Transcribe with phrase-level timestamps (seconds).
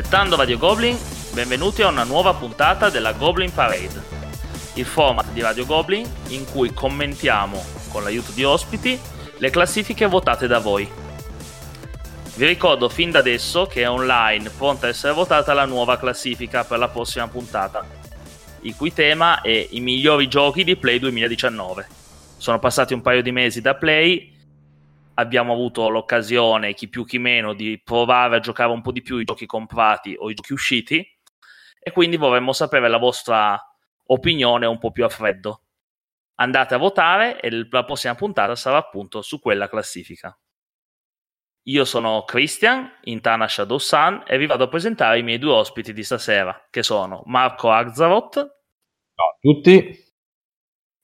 [0.00, 0.96] Aspettando Radio Goblin,
[1.34, 4.02] benvenuti a una nuova puntata della Goblin Parade,
[4.76, 8.98] il format di Radio Goblin in cui commentiamo, con l'aiuto di ospiti,
[9.36, 10.90] le classifiche votate da voi.
[12.34, 16.64] Vi ricordo fin da adesso che è online, pronta a essere votata la nuova classifica
[16.64, 17.86] per la prossima puntata,
[18.62, 21.86] il cui tema è i migliori giochi di Play 2019.
[22.38, 24.29] Sono passati un paio di mesi da Play
[25.14, 29.18] abbiamo avuto l'occasione, chi più chi meno, di provare a giocare un po' di più
[29.18, 31.18] i giochi comprati o i giochi usciti
[31.82, 33.58] e quindi vorremmo sapere la vostra
[34.06, 35.62] opinione un po' più a freddo.
[36.36, 40.36] Andate a votare e la prossima puntata sarà appunto su quella classifica.
[41.64, 45.52] Io sono Christian, in Tana Shadow Sun, e vi vado a presentare i miei due
[45.52, 48.32] ospiti di stasera, che sono Marco Arzarot.
[48.34, 50.08] Ciao a tutti.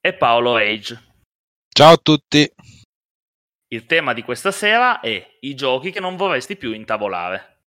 [0.00, 0.98] E Paolo Rage.
[1.68, 2.50] Ciao a tutti.
[3.68, 7.62] Il tema di questa sera è i giochi che non vorresti più intavolare.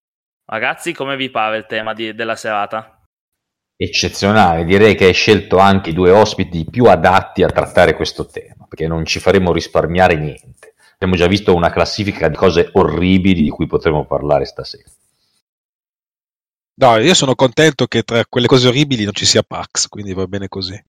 [0.44, 3.02] Ragazzi, come vi pare il tema di, della serata?
[3.76, 8.66] Eccezionale, direi che hai scelto anche i due ospiti più adatti a trattare questo tema,
[8.68, 10.74] perché non ci faremo risparmiare niente.
[10.94, 14.88] Abbiamo già visto una classifica di cose orribili di cui potremo parlare stasera.
[16.74, 20.28] No, io sono contento che tra quelle cose orribili non ci sia Pax, quindi va
[20.28, 20.80] bene così.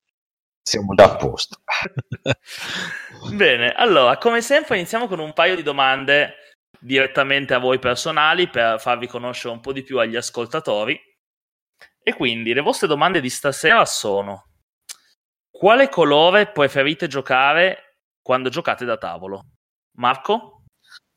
[0.70, 1.62] Siamo già a posto.
[3.34, 6.36] Bene, allora, come sempre iniziamo con un paio di domande
[6.80, 10.95] direttamente a voi personali per farvi conoscere un po' di più agli ascoltatori.
[12.03, 14.50] E quindi le vostre domande di stasera sono:
[15.50, 19.48] quale colore preferite giocare quando giocate da tavolo?
[19.98, 20.66] Marco?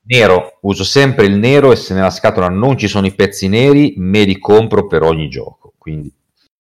[0.06, 3.92] Nero, uso sempre il nero e se nella scatola non ci sono i pezzi neri,
[3.98, 5.74] me li compro per ogni gioco.
[5.76, 6.10] Quindi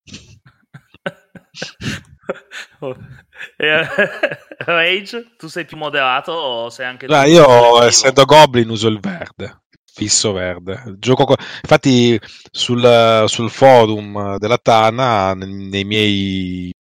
[4.57, 7.13] Rage, tu sei più moderato o sei anche tu?
[7.13, 10.95] io essendo Goblin uso il verde, fisso verde.
[10.97, 12.19] Gioco co- infatti
[12.51, 16.71] sul, sul, forum della Tana, nei miei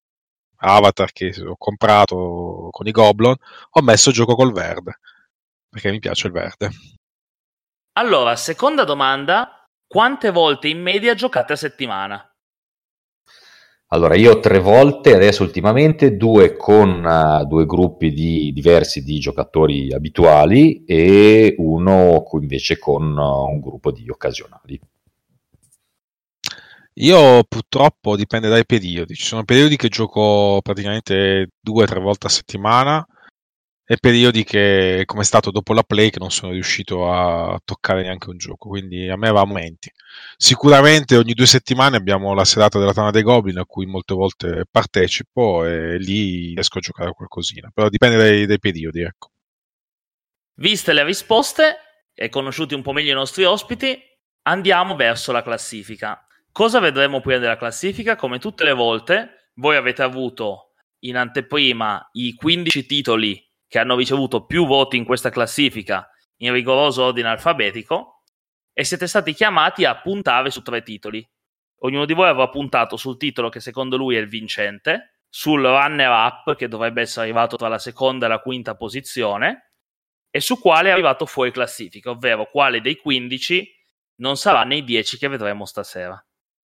[0.57, 3.35] avatar che ho comprato con i Goblin,
[3.69, 4.99] ho messo gioco col verde,
[5.69, 6.69] perché mi piace il verde.
[7.93, 12.30] Allora, seconda domanda, quante volte in media giocate a settimana?
[13.93, 19.91] Allora, io tre volte, adesso ultimamente, due con uh, due gruppi di, diversi di giocatori
[19.91, 24.79] abituali e uno invece con uh, un gruppo di occasionali.
[26.93, 32.27] Io purtroppo dipende dai periodi, ci sono periodi che gioco praticamente due o tre volte
[32.27, 33.05] a settimana
[33.91, 38.03] e periodi che, come è stato dopo la play, che non sono riuscito a toccare
[38.03, 38.69] neanche un gioco.
[38.69, 39.91] Quindi a me va a momenti.
[40.37, 44.63] Sicuramente ogni due settimane abbiamo la serata della Tana dei Goblin a cui molte volte
[44.71, 47.69] partecipo e lì riesco a giocare qualcosina.
[47.73, 49.31] Però dipende dai, dai periodi, ecco.
[50.53, 51.75] Viste le risposte
[52.13, 54.01] e conosciuti un po' meglio i nostri ospiti,
[54.43, 56.25] andiamo verso la classifica.
[56.49, 58.15] Cosa vedremo prima della classifica?
[58.15, 64.45] Come tutte le volte, voi avete avuto in anteprima i 15 titoli che hanno ricevuto
[64.45, 66.05] più voti in questa classifica
[66.39, 68.23] in rigoroso ordine alfabetico
[68.73, 71.25] e siete stati chiamati a puntare su tre titoli.
[71.83, 76.53] Ognuno di voi avrà puntato sul titolo che secondo lui è il vincente, sul runner-up
[76.57, 79.75] che dovrebbe essere arrivato tra la seconda e la quinta posizione
[80.29, 83.73] e su quale è arrivato fuori classifica, ovvero quale dei 15
[84.15, 86.21] non sarà nei 10 che vedremo stasera.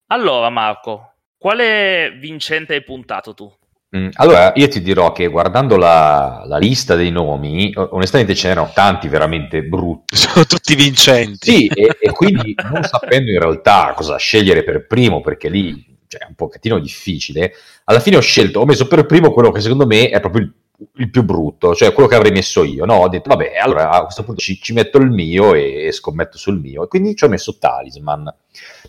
[0.07, 3.49] Allora Marco, quale vincente hai puntato tu?
[3.95, 8.71] Mm, allora, io ti dirò che guardando la, la, lista dei nomi, onestamente ce n'erano
[8.73, 10.15] tanti veramente brutti.
[10.17, 11.51] Sono tutti vincenti.
[11.51, 16.21] Sì, e, e quindi non sapendo in realtà cosa scegliere per primo, perché lì cioè,
[16.21, 17.53] è un pochettino difficile,
[17.85, 20.53] alla fine ho scelto, ho messo per primo quello che secondo me è proprio il,
[20.97, 22.83] il più brutto, cioè quello che avrei messo io.
[22.83, 25.91] No, ho detto, vabbè, allora a questo punto ci, ci metto il mio e, e,
[25.93, 26.83] scommetto sul mio.
[26.83, 28.23] E quindi ci ho messo Talisman.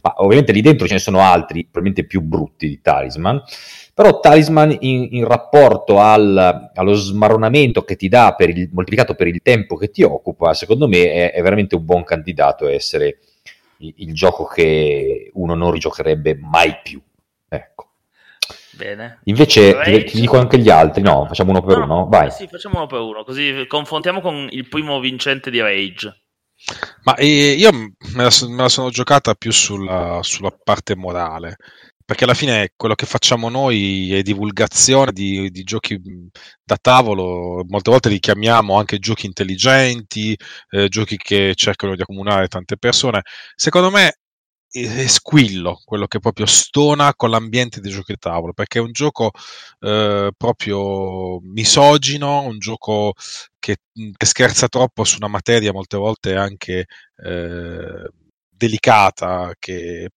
[0.02, 3.40] Ma ovviamente lì dentro ce ne sono altri, probabilmente più brutti di Talisman
[3.98, 9.26] però Talisman in, in rapporto al, allo smaronamento che ti dà per il, moltiplicato per
[9.26, 13.18] il tempo che ti occupa, secondo me è, è veramente un buon candidato a essere
[13.78, 17.02] il, il, gioco che uno non rigiocherebbe mai più.
[17.48, 17.88] Ecco.
[18.70, 19.18] Bene.
[19.24, 21.26] Invece ti, ti, dico anche gli altri, no?
[21.26, 22.06] Facciamo uno per no, uno?
[22.06, 22.30] Vai.
[22.30, 26.20] Sì, facciamo uno per uno, così confrontiamo con il primo vincente di Rage.
[27.02, 31.56] Ma eh, io me la, me la, sono giocata più sulla, sulla parte morale
[32.08, 36.00] perché alla fine quello che facciamo noi è divulgazione di, di, giochi
[36.64, 40.34] da tavolo, molte volte li chiamiamo anche giochi intelligenti,
[40.70, 43.20] eh, giochi che cercano di accomunare tante persone.
[43.54, 44.20] Secondo me
[44.70, 48.92] è squillo quello che proprio stona con l'ambiente dei giochi da tavolo, perché è un
[48.92, 49.30] gioco
[49.80, 53.12] eh, proprio misogino, un gioco
[53.58, 53.76] che,
[54.16, 56.86] che, scherza troppo su una materia molte volte anche...
[57.22, 58.10] Eh,
[58.58, 60.10] delicata che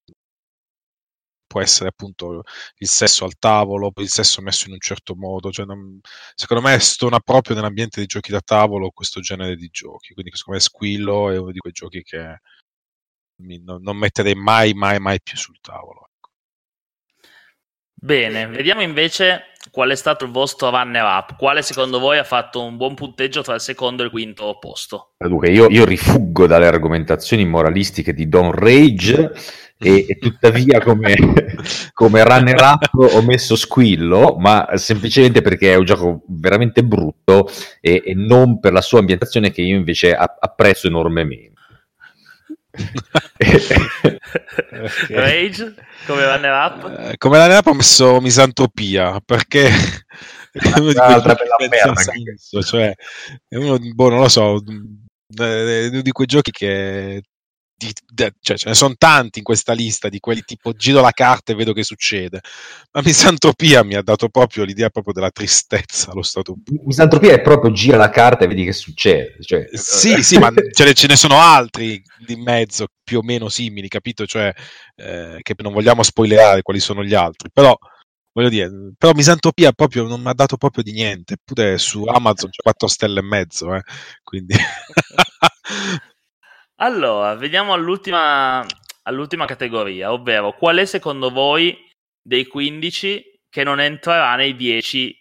[1.52, 2.44] può essere appunto
[2.78, 5.52] il sesso al tavolo, il sesso messo in un certo modo.
[5.52, 6.00] Cioè non,
[6.34, 10.14] secondo me stona proprio nell'ambiente dei giochi da tavolo questo genere di giochi.
[10.14, 12.40] Quindi secondo me Squillo è uno di quei giochi che
[13.42, 16.11] mi, non, non, metterei mai, mai, mai più sul tavolo.
[18.04, 21.36] Bene, vediamo invece qual è stato il vostro runner up.
[21.38, 25.12] Quale secondo voi ha fatto un buon punteggio tra il secondo e il quinto posto?
[25.20, 29.32] Dunque, io, io rifuggo dalle argomentazioni moralistiche di Don Rage
[29.78, 31.14] e, e tuttavia come,
[31.94, 38.02] come runner up ho messo Squillo, ma semplicemente perché è un gioco veramente brutto e,
[38.04, 41.51] e non per la sua ambientazione che io invece apprezzo enormemente.
[45.10, 45.74] Rage
[46.06, 47.00] come runner up?
[47.00, 49.68] Eh, come runner up ho messo Misantopia perché
[50.52, 52.94] è uno di quei giochi senso, cioè
[53.48, 54.62] è uno, boh, non lo so,
[55.36, 57.24] è uno di quei giochi che
[57.82, 61.12] di, de, cioè, ce ne sono tanti in questa lista di quelli tipo giro la
[61.12, 62.40] carta e vedo che succede.
[62.92, 66.84] Ma Misantropia mi ha dato proprio l'idea proprio della tristezza allo stato puro.
[66.86, 69.38] Misantropia è proprio gira la carta e vedi che succede.
[69.42, 69.68] Cioè...
[69.72, 73.88] Sì, sì, ma ce ne, ce ne, sono altri di mezzo più o meno simili,
[73.88, 74.28] capito?
[74.28, 74.54] Cioè,
[74.98, 77.76] eh, che non vogliamo spoilerare quali sono gli altri, però
[78.32, 82.52] voglio dire, però Misantropia proprio non mi ha dato proprio di niente, eppure su Amazon
[82.52, 83.82] c'è 4 stelle e mezzo, eh,
[84.22, 84.54] quindi...
[86.82, 88.66] Allora, vediamo all'ultima,
[89.04, 91.78] all'ultima categoria, ovvero qual è secondo voi
[92.20, 95.16] dei 15 che non entrerà nei 10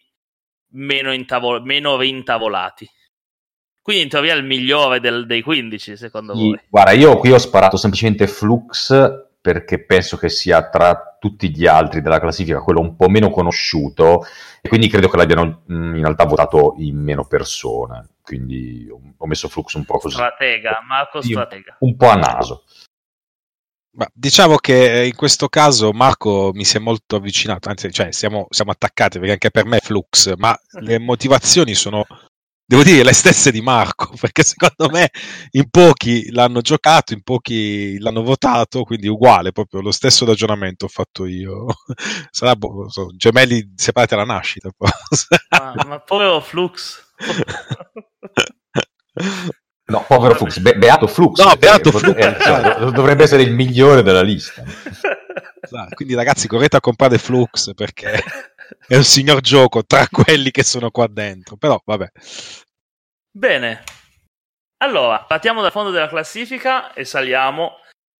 [0.72, 2.88] meno, intavol- meno rintavolati?
[3.82, 6.58] Quindi in teoria il migliore del, dei 15, secondo voi?
[6.66, 8.94] Guarda, io qui ho sparato semplicemente Flux
[9.40, 14.24] perché penso che sia tra tutti gli altri della classifica quello un po' meno conosciuto
[14.60, 19.74] e quindi credo che l'abbiano in realtà votato in meno persone quindi ho messo Flux
[19.74, 20.14] un po' così.
[20.14, 21.78] Stratega, Marco Stratega.
[21.80, 22.64] Un po' a naso.
[23.96, 28.46] Ma diciamo che in questo caso Marco mi si è molto avvicinato, anzi, cioè, siamo,
[28.50, 32.06] siamo attaccati perché anche per me è Flux, ma le motivazioni sono,
[32.70, 35.10] devo dire, le stesse di Marco, perché secondo me
[35.52, 40.88] in pochi l'hanno giocato, in pochi l'hanno votato, quindi uguale, proprio lo stesso ragionamento ho
[40.88, 41.66] fatto io.
[42.30, 44.70] Sarà boh, so, gemelli separati alla nascita.
[44.78, 47.12] ma, ma povero Flux.
[49.86, 51.44] No, povero Flux, Be- Beato Flux.
[51.44, 52.16] No, Beato Flux.
[52.16, 54.62] Eh, cioè, dovrebbe essere il migliore della lista.
[55.94, 58.22] Quindi ragazzi, correte a comprare Flux perché
[58.86, 61.56] è un signor gioco tra quelli che sono qua dentro.
[61.56, 62.10] Però vabbè.
[63.30, 63.82] Bene.
[64.82, 67.76] Allora, partiamo dal fondo della classifica e saliamo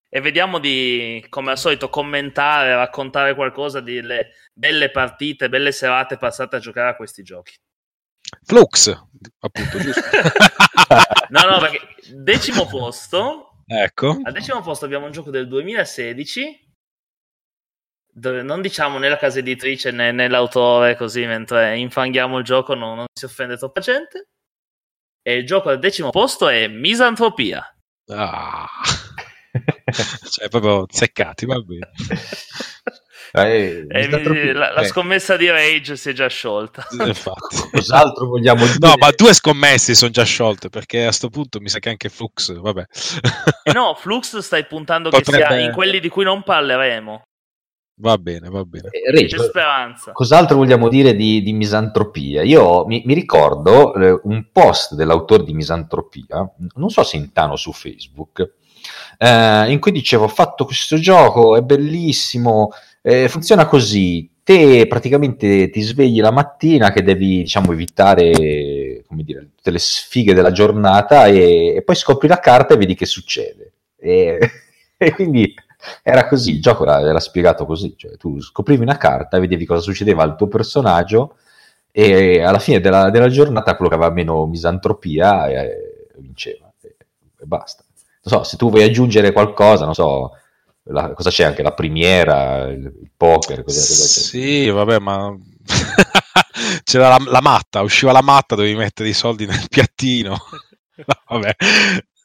[0.08, 6.56] e vediamo di, come al solito, commentare, raccontare qualcosa delle belle partite, belle serate passate
[6.56, 7.54] a giocare a questi giochi.
[8.44, 8.92] Flux,
[9.40, 10.02] appunto, giusto?
[11.30, 11.80] no, no, perché
[12.12, 13.62] decimo posto.
[13.66, 14.18] Ecco.
[14.22, 16.69] Al decimo posto abbiamo un gioco del 2016
[18.12, 22.74] dove non diciamo né la casa editrice né, né l'autore così mentre infanghiamo il gioco
[22.74, 24.28] non, non, si offende troppa gente
[25.22, 27.64] e il gioco al decimo posto è Misantropia
[28.08, 28.68] ah.
[30.30, 31.90] cioè proprio seccati va bene
[33.32, 36.84] Eh, mi, la, la, scommessa di Rage si è già sciolta.
[37.70, 38.78] Cos'altro vogliamo dire?
[38.80, 42.08] No, ma due scommesse sono già sciolte perché a questo punto mi sa che anche
[42.08, 42.84] Flux, vabbè.
[43.62, 45.44] Eh no, Flux stai puntando Potrebbe...
[45.44, 47.28] che sia in quelli di cui non parleremo.
[48.00, 48.88] Va bene, va bene.
[48.88, 50.12] Eh, speranza.
[50.12, 52.42] Cos'altro vogliamo dire di, di misantropia?
[52.42, 57.72] Io mi, mi ricordo eh, un post dell'autore di Misantropia, non so se intano su
[57.72, 58.54] Facebook,
[59.18, 62.70] eh, in cui dicevo ho fatto questo gioco, è bellissimo,
[63.02, 69.50] eh, funziona così, te praticamente ti svegli la mattina che devi diciamo evitare come dire,
[69.56, 73.72] tutte le sfighe della giornata e, e poi scopri la carta e vedi che succede.
[73.98, 74.38] E,
[74.96, 75.54] e quindi
[76.02, 80.22] era così, il gioco era, spiegato così, cioè tu scoprivi una carta, vedevi cosa succedeva
[80.22, 81.36] al tuo personaggio
[81.90, 86.96] e alla fine della, della giornata quello che aveva meno misantropia eh, vinceva e,
[87.38, 87.84] e basta.
[88.22, 90.32] Non so, se tu vuoi aggiungere qualcosa, non so,
[90.84, 93.62] la, cosa c'è anche la primiera, il, il poker.
[93.62, 95.34] Cosa, cosa sì, vabbè, ma
[96.84, 100.36] c'era la, la, matta, usciva la matta, dovevi mettere i soldi nel piattino.
[101.28, 101.54] vabbè,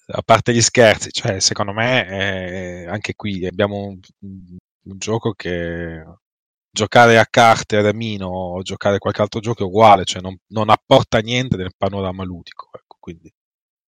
[0.08, 6.04] a parte gli scherzi, cioè, secondo me eh, anche qui abbiamo un, un, gioco che
[6.70, 10.36] giocare a carte ad Amino o giocare a qualche altro gioco è uguale, cioè non,
[10.48, 12.70] non apporta niente nel panorama ludico.
[12.72, 13.34] Ecco, quindi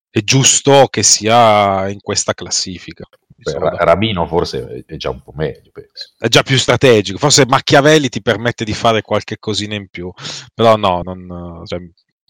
[0.09, 3.05] è giusto che sia in questa classifica.
[3.35, 5.69] Beh, Ramino forse è già un po' meglio.
[5.71, 6.13] Penso.
[6.17, 7.19] È già più strategico.
[7.19, 10.11] Forse Machiavelli ti permette di fare qualche cosina in più,
[10.53, 11.79] però no, non, cioè,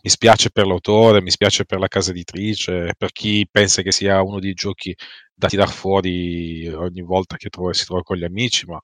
[0.01, 4.21] mi spiace per l'autore, mi spiace per la casa editrice, per chi pensa che sia
[4.21, 4.95] uno dei giochi
[5.33, 8.79] da tirar fuori ogni volta che trova, si trova con gli amici, ma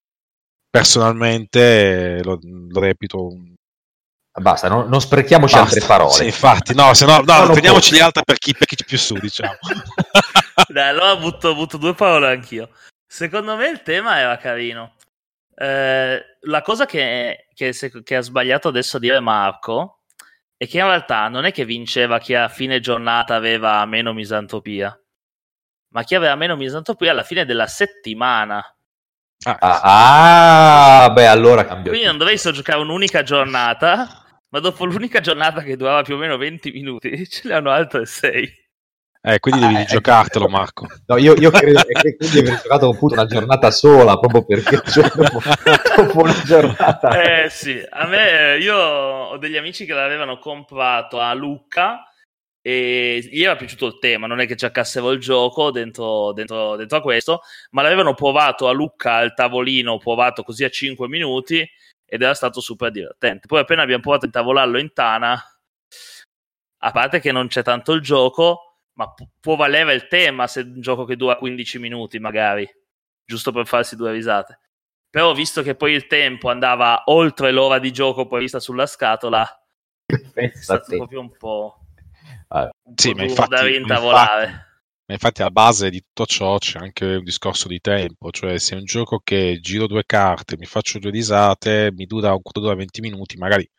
[0.70, 3.54] personalmente lo, lo reputo un
[4.36, 5.76] Basta, non, non sprechiamoci Basta.
[5.76, 6.14] altre parole.
[6.14, 9.58] Sì, infatti, no, se no, no teniamoci altre per chi, per chi più su, diciamo.
[10.68, 12.70] Dai, allora butto, butto, due parole anch'io.
[13.06, 14.96] Secondo me il tema era carino.
[15.56, 20.00] Eh, la cosa che, che, che, ha sbagliato adesso a dire Marco
[20.58, 24.98] è che in realtà non è che vinceva chi a fine giornata aveva meno misantropia,
[25.90, 28.64] ma chi aveva meno misantropia alla fine della settimana.
[29.46, 31.92] Ah, ah, ah beh, allora cambia.
[31.92, 36.38] Quindi non dovevi giocare un'unica giornata ma dopo l'unica giornata che durava più o meno
[36.38, 38.63] 20 minuti, ce ne hanno altre 6.
[39.26, 40.86] Eh, quindi devi ah, giocartelo, Marco.
[41.08, 45.10] No, io, io credo che quindi aver giocato appunto una giornata sola, proprio perché cioè,
[45.16, 45.40] dopo,
[45.96, 47.44] dopo, una giornata.
[47.44, 52.06] Eh sì, a me, io ho degli amici che l'avevano comprato a Lucca
[52.62, 56.98] e gli era piaciuto il tema, non è che cercassero il gioco dentro, dentro, dentro
[56.98, 61.66] a questo, ma l'avevano provato a Lucca al tavolino, provato così a 5 minuti
[62.06, 63.48] ed era stato super divertente.
[63.48, 65.42] Poi appena abbiamo provato a intavolarlo in Tana,
[66.80, 70.62] a parte che non c'è tanto il gioco, ma pu- può valere il tema se
[70.62, 72.68] è un gioco che dura 15 minuti magari,
[73.26, 74.60] giusto per farsi due risate.
[75.10, 79.48] Però visto che poi il tempo andava oltre l'ora di gioco prevista sulla scatola,
[80.34, 81.86] è stato proprio un po',
[82.48, 84.44] ah, un sì, po ma infatti, da rintavolare.
[84.44, 84.72] Infatti
[85.06, 88.76] ma infatti alla base di tutto ciò c'è anche un discorso di tempo, cioè se
[88.76, 92.62] è un gioco che giro due carte, mi faccio due risate, mi dura un quarto
[92.62, 93.70] d'ora, 20 minuti, magari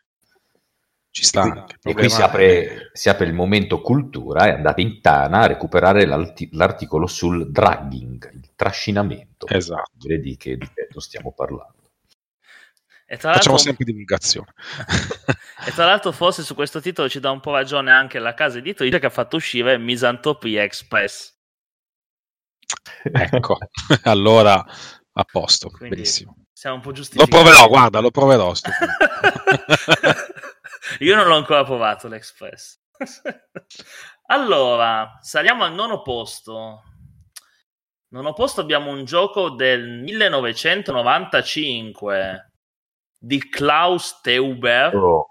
[1.15, 1.47] ci sta.
[1.47, 5.43] E qui, e qui si, apre, si, apre, il momento cultura e andate in Tana
[5.43, 9.47] a recuperare l'articolo sul dragging, il trascinamento.
[9.47, 9.91] Esatto.
[10.05, 11.73] Vedi che di che stiamo parlando.
[13.17, 14.51] Facciamo sempre divulgazione.
[15.65, 18.57] e tra l'altro forse su questo titolo ci dà un po' ragione anche la casa
[18.57, 21.33] editrice che ha fatto uscire Misantropia Express.
[23.03, 23.57] Ecco,
[24.03, 24.65] allora
[25.13, 26.35] a posto, Quindi benissimo.
[26.51, 27.31] Siamo un po' giustificati.
[27.31, 28.51] Lo proverò, guarda, lo proverò.
[30.99, 32.79] Io non l'ho ancora provato l'Express.
[34.27, 36.83] allora, saliamo al nono posto.
[38.09, 42.51] Nono posto abbiamo un gioco del 1995
[43.17, 44.95] di Klaus Teuber.
[44.95, 45.27] Oh,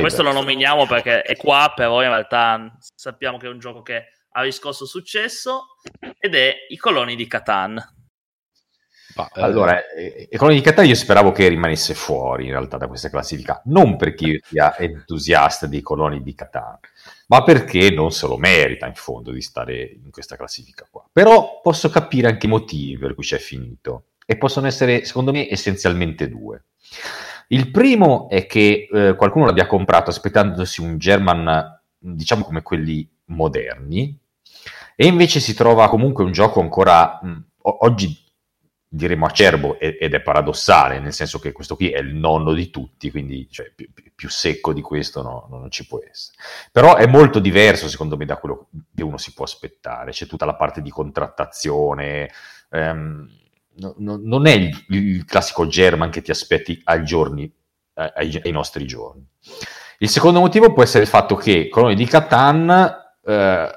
[0.00, 4.12] Questo lo nominiamo perché è qua, però in realtà sappiamo che è un gioco che
[4.34, 5.76] ha riscosso successo
[6.18, 7.78] ed è I coloni di Catan.
[9.14, 12.86] Ah, allora, eh, i coloni di Catan io speravo che rimanesse fuori in realtà da
[12.86, 16.78] questa classifica, non perché io sia entusiasta dei coloni di Catan,
[17.28, 21.04] ma perché non se lo merita in fondo di stare in questa classifica qua.
[21.12, 25.48] Però posso capire anche i motivi per cui c'è finito e possono essere, secondo me,
[25.50, 26.64] essenzialmente due.
[27.48, 34.18] Il primo è che eh, qualcuno l'abbia comprato aspettandosi un German, diciamo come quelli moderni,
[34.96, 38.21] e invece si trova comunque un gioco ancora mh, oggi
[38.94, 43.10] diremo acerbo ed è paradossale, nel senso che questo qui è il nonno di tutti,
[43.10, 46.36] quindi cioè, più, più, secco di questo no, non ci può essere.
[46.70, 50.44] Però è molto diverso secondo me da quello che uno si può aspettare, c'è tutta
[50.44, 52.30] la parte di contrattazione,
[52.68, 53.28] ehm,
[53.76, 57.50] no, no, non è il, il, classico German che ti aspetti ai, giorni,
[57.94, 59.26] ai, ai, nostri giorni.
[60.00, 62.94] Il secondo motivo può essere il fatto che Coloni di Catan,
[63.24, 63.70] eh,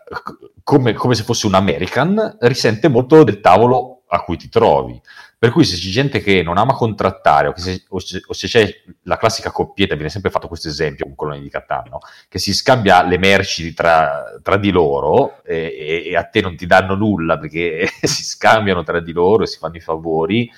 [0.62, 5.00] come, come, se fosse un American, risente molto del tavolo a cui ti trovi.
[5.38, 8.48] Per cui se c'è gente che non ama contrattare o, se, o, se, o se,
[8.48, 12.53] c'è la classica coppietta, viene sempre fatto questo esempio con Coloni di Catano, che si
[12.53, 17.38] scambia le merci tra, tra di loro e, e, a te non ti danno nulla
[17.38, 20.50] perché si scambiano tra di loro e si fanno i favori,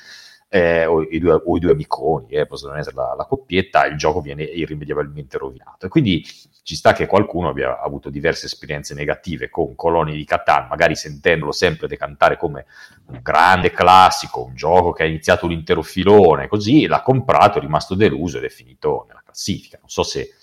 [0.49, 3.97] eh, o, i due, o, i due, amiconi, eh, possono essere la, la, coppietta, il
[3.97, 5.85] gioco viene irrimediabilmente rovinato.
[5.85, 6.25] E quindi
[6.63, 11.51] ci sta che qualcuno abbia avuto diverse esperienze negative con Coloni di Catan, magari sentendolo
[11.51, 12.65] sempre decantare come
[13.07, 17.61] un grande classico, un gioco che ha iniziato un intero filone, così l'ha comprato, è
[17.61, 19.77] rimasto deluso ed è finito nella classifica.
[19.79, 20.33] Non so se,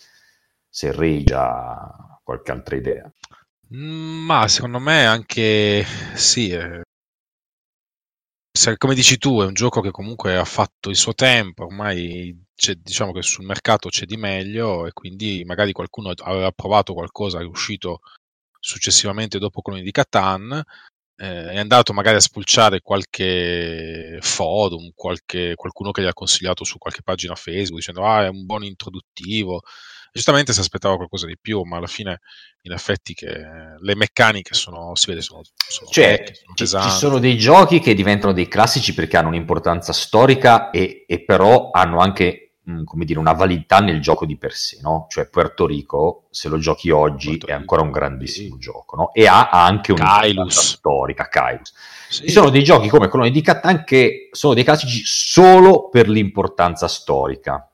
[0.68, 3.11] se Ray già qualche altra idea.
[3.75, 5.84] Mm, ma secondo me anche
[6.14, 6.83] sì, eh,
[8.76, 12.37] come dici tu, è un gioco che comunque ha fatto il suo tempo, ormai
[12.80, 17.44] diciamo che sul mercato c'è di meglio e quindi magari qualcuno aveva provato qualcosa, è
[17.44, 18.00] uscito
[18.59, 20.62] successivamente dopo Coloni di Catan,
[21.16, 26.78] eh, è andato magari a spulciare qualche forum, qualche, qualcuno che gli ha consigliato su
[26.78, 29.62] qualche pagina Facebook dicendo ah è un buon introduttivo,
[30.14, 32.21] giustamente si aspettava qualcosa di più, ma alla fine
[32.62, 36.97] in effetti che le meccaniche sono, si vede, sono, sono cioè, vecchie, sono ci, ci,
[36.97, 41.99] sono dei giochi che diventano dei classici perché hanno un'importanza storica e, e però hanno
[41.99, 45.06] anche mh, come dire, una validità nel gioco di per sé, no?
[45.09, 48.61] Cioè Puerto Rico, se lo giochi oggi, Puerto è ancora un grandissimo sì.
[48.61, 49.12] gioco, no?
[49.12, 51.75] E ha anche una storica, Kailus.
[52.09, 52.26] Sì.
[52.26, 56.87] Ci sono dei giochi come Colonie di Catan che sono dei classici solo per l'importanza
[56.87, 57.68] storica,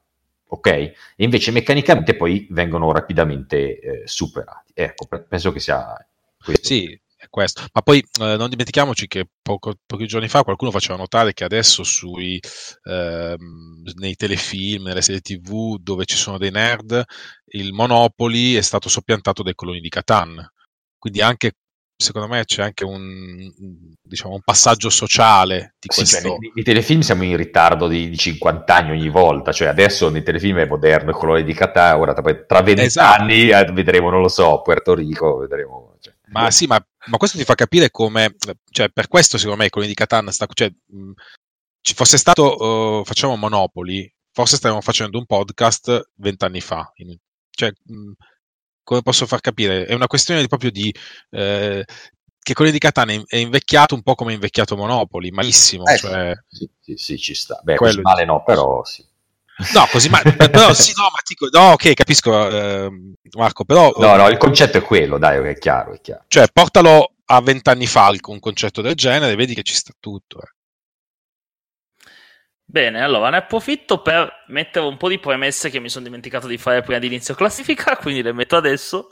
[0.51, 0.67] ok?
[0.67, 4.73] E invece meccanicamente poi vengono rapidamente eh, superati.
[4.75, 5.95] Ecco, penso che sia
[6.43, 6.67] questo.
[6.67, 7.65] Sì, questo.
[7.73, 11.85] Ma poi eh, non dimentichiamoci che poco, pochi giorni fa qualcuno faceva notare che adesso
[11.85, 12.41] sui,
[12.85, 13.37] eh,
[13.95, 17.03] nei telefilm, nelle serie tv dove ci sono dei nerd,
[17.53, 20.47] il Monopoly è stato soppiantato dai coloni di Catan.
[20.99, 21.53] Quindi anche
[22.01, 23.53] secondo me c'è anche un,
[24.01, 26.17] diciamo, un passaggio sociale di questo.
[26.17, 29.69] Sì, cioè, nei, nei, telefilm siamo in ritardo di, di, 50 anni ogni volta, cioè
[29.69, 33.23] adesso nei telefilm è moderno il colore di Qatar, ora tra 20 esatto.
[33.23, 35.97] anni eh, vedremo, non lo so, Puerto Rico, vedremo.
[36.01, 36.15] Cioè.
[36.29, 38.35] Ma sì, ma, ma, questo ti fa capire come,
[38.71, 41.13] cioè per questo secondo me il colore di Catan sta, cioè, mh,
[41.83, 47.15] ci fosse stato, uh, facciamo Monopoli, forse stavamo facendo un podcast vent'anni fa, in,
[47.51, 48.13] cioè, mh,
[48.83, 49.87] come posso far capire?
[49.87, 50.95] È una questione di, proprio di
[51.31, 51.85] eh,
[52.43, 55.85] che quello di Catania è invecchiato un po' come è invecchiato Monopoli, malissimo.
[55.87, 56.35] Eh, cioè...
[56.49, 57.61] sì, sì, sì, ci sta.
[57.63, 59.07] Beh, così male no, però sì.
[59.75, 62.91] No, così male, però sì, no, ma dico, no, ok, capisco, eh,
[63.37, 63.93] Marco, però...
[63.99, 66.25] No, no, il concetto è quello, dai, è chiaro, è chiaro.
[66.29, 70.41] Cioè, portalo a vent'anni fa un concetto del genere, vedi che ci sta tutto.
[70.41, 70.49] Eh.
[72.71, 76.57] Bene, allora ne approfitto per mettere un po' di premesse che mi sono dimenticato di
[76.57, 79.11] fare prima di inizio classifica, quindi le metto adesso.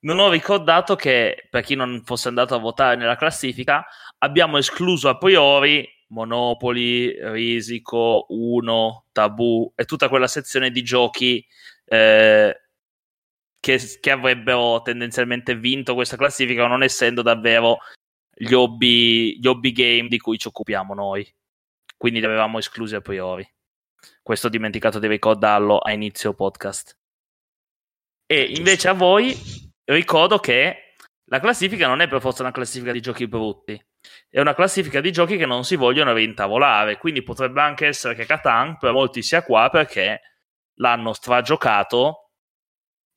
[0.00, 3.86] Non ho ricordato che, per chi non fosse andato a votare nella classifica,
[4.18, 11.44] abbiamo escluso a priori Monopoli, Risico, Uno, Tabù e tutta quella sezione di giochi
[11.86, 12.54] eh,
[13.60, 17.78] che, che, avrebbero tendenzialmente vinto questa classifica, non essendo davvero
[18.34, 21.26] gli hobby, gli hobby game di cui ci occupiamo noi
[21.98, 23.46] quindi li avevamo esclusi a priori.
[24.22, 26.96] Questo ho dimenticato di ricordarlo a inizio podcast.
[28.24, 29.36] E invece a voi
[29.84, 33.78] ricordo che la classifica non è per forza una classifica di giochi brutti,
[34.30, 38.24] è una classifica di giochi che non si vogliono rintavolare, quindi potrebbe anche essere che
[38.26, 40.20] Catan per molti sia qua perché
[40.74, 42.27] l'hanno stragiocato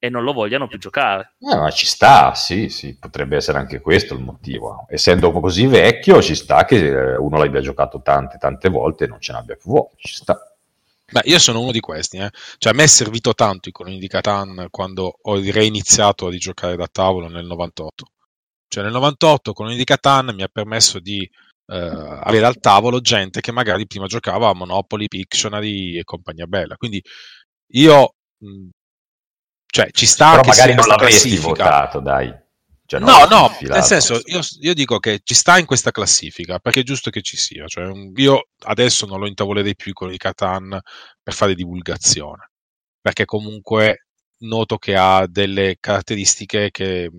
[0.04, 1.36] e non lo vogliano più giocare.
[1.38, 4.88] Eh, ma ci sta, sì, sì, potrebbe essere anche questo il motivo.
[4.90, 9.22] Essendo così vecchio, ci sta che eh, uno l'abbia giocato tante, tante volte e non
[9.22, 10.56] ce n'abbia più voglia, ci sta.
[11.12, 12.32] Beh, io sono uno di questi, eh.
[12.58, 16.76] cioè a me è servito tanto i coloni di Catan quando ho reiniziato a giocare
[16.76, 18.06] da tavolo nel 98.
[18.68, 21.30] Cioè nel 98 coloni di Catan mi ha permesso di
[21.68, 26.76] eh, avere al tavolo gente che magari prima giocava a Monopoly, Pictionary e compagnia bella.
[26.76, 27.04] Quindi
[27.74, 28.70] io mh,
[29.72, 32.30] cioè, ci sta Però magari non l'avresti votato, dai.
[32.86, 36.82] Cioè, no, no, nel senso, io, io, dico che ci sta in questa classifica, perché
[36.82, 37.66] è giusto che ci sia.
[37.68, 40.78] Cioè, io adesso non lo intavolerei più con il Catan
[41.24, 42.52] per fare divulgazione,
[43.00, 44.08] perché comunque
[44.40, 47.10] noto che ha delle caratteristiche che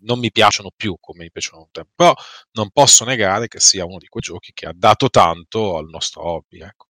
[0.00, 1.90] non mi piacciono più come mi piacciono un tempo.
[1.94, 2.14] Però
[2.52, 6.22] non posso negare che sia uno di quei giochi che ha dato tanto al nostro
[6.22, 6.60] hobby.
[6.60, 6.88] Ecco.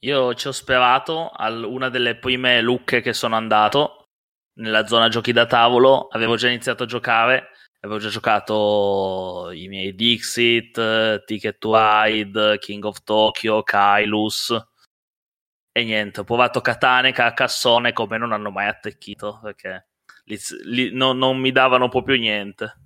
[0.00, 4.08] Io ci ho sperato a una delle prime lucche che sono andato
[4.58, 6.08] nella zona giochi da tavolo.
[6.08, 7.48] Avevo già iniziato a giocare,
[7.80, 14.54] avevo già giocato i miei Dixit, Ticket to Ride, King of Tokyo, Kailus.
[15.72, 19.88] E niente, ho provato Katane, Carcassone come non hanno mai attecchito perché
[20.24, 22.80] li, li, no, non mi davano proprio niente.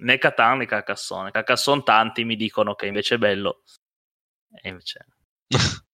[0.00, 1.30] Né Katane né Carcassone.
[1.30, 3.62] Carcassone tanti mi dicono che invece è bello.
[4.62, 5.06] E invece.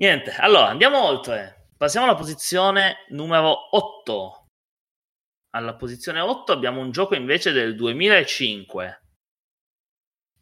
[0.00, 1.68] Niente, allora andiamo oltre.
[1.76, 4.46] Passiamo alla posizione numero 8.
[5.50, 9.02] Alla posizione 8 abbiamo un gioco invece del 2005.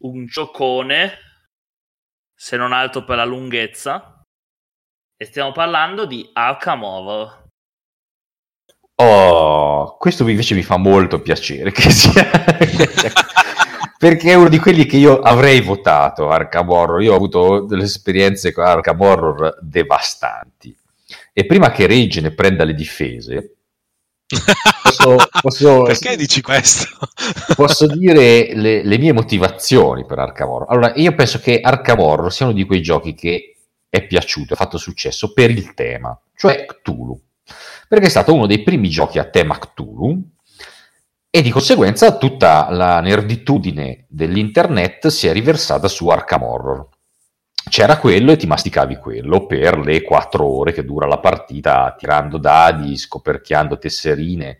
[0.03, 1.17] Un giocone,
[2.33, 4.21] se non altro per la lunghezza.
[5.17, 7.47] E stiamo parlando di Arkham Horror.
[9.01, 12.23] Oh, questo invece mi fa molto piacere che sia
[13.99, 17.01] perché è uno di quelli che io avrei votato Arkham Horror.
[17.01, 20.73] Io ho avuto delle esperienze con Arkham Horror devastanti.
[21.33, 23.55] E prima che Rage ne prenda le difese,
[24.83, 26.85] posso, posso, perché dici questo?
[27.55, 30.71] posso dire le, le, mie motivazioni per Arkham Horror.
[30.71, 33.57] Allora, io penso che Arkham Horror sia uno di quei giochi che
[33.89, 37.19] è piaciuto, ha fatto successo per il tema, cioè Cthulhu.
[37.89, 40.37] Perché è stato uno dei primi giochi a tema Cthulhu
[41.31, 46.87] e di conseguenza tutta la nerditudine dell'internet si è riversata su Arkham Horror.
[47.69, 52.39] C'era quello e ti masticavi quello per le quattro ore che dura la partita, tirando
[52.39, 54.57] dadi, scoperchiando tesserine,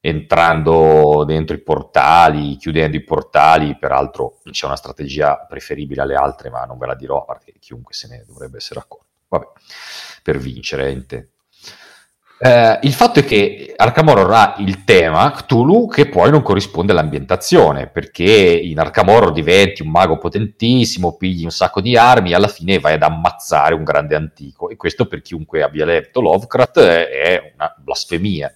[0.00, 3.78] entrando dentro i portali, chiudendo i portali.
[3.78, 8.08] Peraltro c'è una strategia preferibile alle altre, ma non ve la dirò, che chiunque se
[8.08, 9.06] ne dovrebbe essere accorto.
[9.28, 9.46] vabbè,
[10.24, 11.28] per vincere, intendo.
[12.42, 16.92] Eh, il fatto è che Arkham Horror ha il tema Cthulhu che poi non corrisponde
[16.92, 22.34] all'ambientazione, perché in Arkham Horror diventi un mago potentissimo, pigli un sacco di armi e
[22.34, 24.70] alla fine vai ad ammazzare un grande antico.
[24.70, 28.50] E questo per chiunque abbia letto Lovecraft è una blasfemia.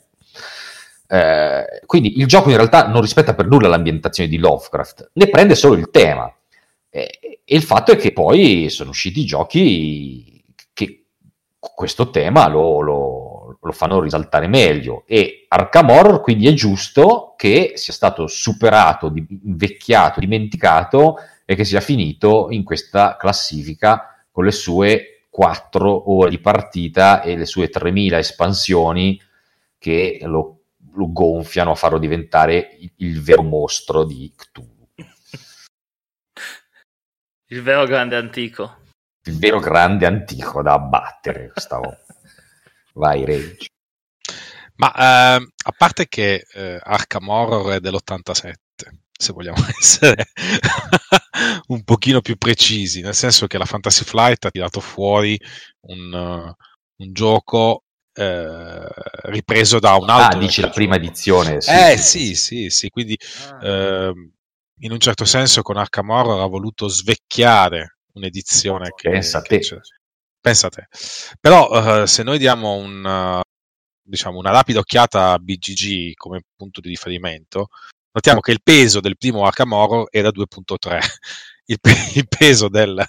[1.06, 5.54] Eh, quindi il gioco in realtà non rispetta per nulla l'ambientazione di Lovecraft, ne prende
[5.54, 6.34] solo il tema.
[6.88, 10.42] Eh, e il fatto è che poi sono usciti giochi
[10.72, 11.04] che
[11.58, 13.23] questo tema lo, lo
[13.60, 20.20] lo fanno risaltare meglio e Arkham Horror quindi è giusto che sia stato superato, invecchiato,
[20.20, 27.20] dimenticato e che sia finito in questa classifica con le sue 4 ore di partita
[27.20, 29.20] e le sue 3000 espansioni
[29.78, 30.60] che lo,
[30.92, 34.88] lo gonfiano a farlo diventare il, il vero mostro di Cthulhu.
[37.48, 38.76] Il vero grande antico.
[39.24, 42.03] Il vero grande antico da abbattere stavo
[42.94, 43.68] Vai, Rage.
[44.76, 48.54] Ma eh, a parte che eh, Arkham Horror è dell'87,
[49.16, 50.26] se vogliamo essere
[51.68, 55.38] un pochino più precisi, nel senso che la Fantasy Flight ha tirato fuori
[55.82, 58.86] un, uh, un gioco eh,
[59.24, 60.38] ripreso da un altro.
[60.38, 61.60] Ah, dici la prima edizione.
[61.60, 63.18] Sì, eh sì, sì, sì, sì quindi
[63.50, 63.66] ah.
[63.66, 64.12] eh,
[64.80, 69.60] in un certo senso con Arkham Horror ha voluto svecchiare un'edizione che, Pensa che,
[70.44, 70.50] te.
[70.50, 70.86] Pensa a te.
[71.40, 73.40] Però uh, se noi diamo un, uh,
[74.02, 77.68] diciamo una rapida occhiata a BGG come punto di riferimento,
[78.12, 80.98] notiamo che il peso del primo Arkham Horror era 2.3,
[81.66, 81.78] il,
[82.14, 83.02] il peso del,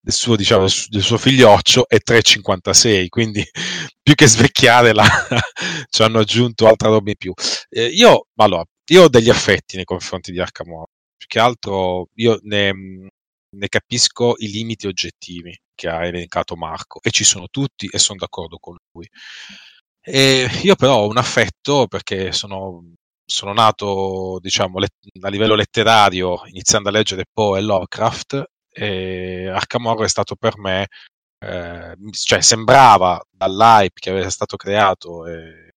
[0.00, 3.42] del, suo, diciamo, del suo figlioccio è 3,56, quindi
[4.02, 5.06] più che svecchiare la,
[5.88, 7.32] ci hanno aggiunto altra roba in più.
[7.70, 12.08] Eh, io, allora, io ho degli affetti nei confronti di Arkham Horror, più che altro
[12.14, 13.08] io ne,
[13.56, 18.18] ne capisco i limiti oggettivi che ha elencato Marco e ci sono tutti e sono
[18.18, 19.08] d'accordo con lui.
[20.00, 26.42] E io però ho un affetto perché sono, sono nato, diciamo, let- a livello letterario
[26.46, 30.88] iniziando a leggere Poe e Lovecraft e Arkham Horror è stato per me,
[31.38, 35.72] eh, cioè sembrava dall'hype che aveva stato creato e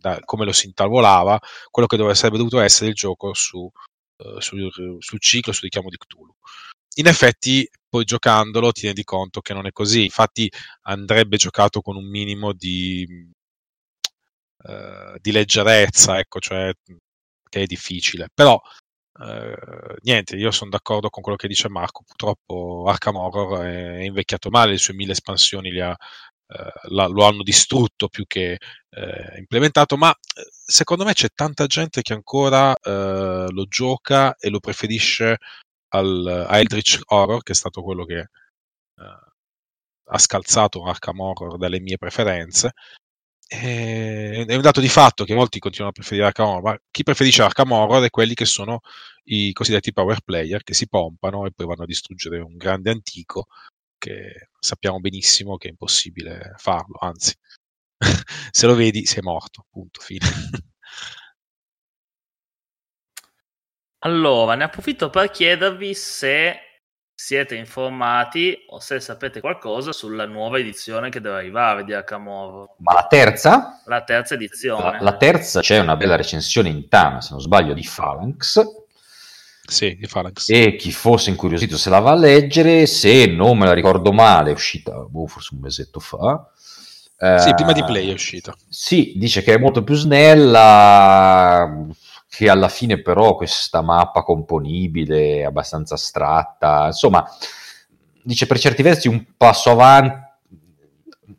[0.00, 1.38] da come lo si intavolava,
[1.70, 4.70] quello che dovrebbe, dovuto essere il gioco su, uh, sul,
[5.00, 6.34] sul ciclo, sul richiamo di Cthulhu
[6.94, 10.50] in effetti poi giocandolo ti rendi conto che non è così, infatti
[10.82, 13.04] andrebbe giocato con un minimo di,
[14.64, 16.72] uh, di leggerezza, ecco, cioè
[17.48, 22.84] che è difficile, però uh, niente, io sono d'accordo con quello che dice Marco, purtroppo
[22.86, 28.08] Arkham Horror è invecchiato male, le sue mille espansioni ha, uh, la, lo hanno distrutto
[28.08, 28.58] più che
[29.38, 30.12] implementato, ma
[30.50, 35.38] secondo me c'è tanta gente che ancora lo gioca e lo preferisce
[35.90, 39.02] al, a Eldritch Horror, che è stato quello che uh,
[40.12, 42.72] ha scalzato Arkham Horror dalle mie preferenze.
[43.46, 47.02] E, è un dato di fatto che molti continuano a preferire Arkham Horror, ma chi
[47.02, 48.80] preferisce Arkham Horror è quelli che sono
[49.24, 53.46] i cosiddetti power player che si pompano e poi vanno a distruggere un grande antico
[53.98, 57.34] che sappiamo benissimo che è impossibile farlo, anzi,
[58.50, 60.26] se lo vedi sei morto, punto, fine.
[64.00, 66.56] Allora, ne approfitto per chiedervi se
[67.14, 72.76] siete informati o se sapete qualcosa sulla nuova edizione che deve arrivare di Akamoro.
[72.78, 73.82] Ma la terza?
[73.84, 74.92] La terza edizione.
[74.92, 78.62] La, la terza c'è una bella recensione in Tama, se non sbaglio, di Phalanx.
[79.66, 80.48] Sì, di Phalanx.
[80.48, 84.48] E chi fosse incuriosito se la va a leggere, se non me la ricordo male,
[84.48, 86.50] è uscita boh, forse un mesetto fa.
[87.38, 88.56] Sì, prima di Play è uscita.
[88.66, 91.86] Sì, dice che è molto più snella,
[92.30, 97.28] che alla fine però questa mappa componibile, abbastanza astratta, insomma,
[98.22, 100.28] dice per certi versi un passo avanti.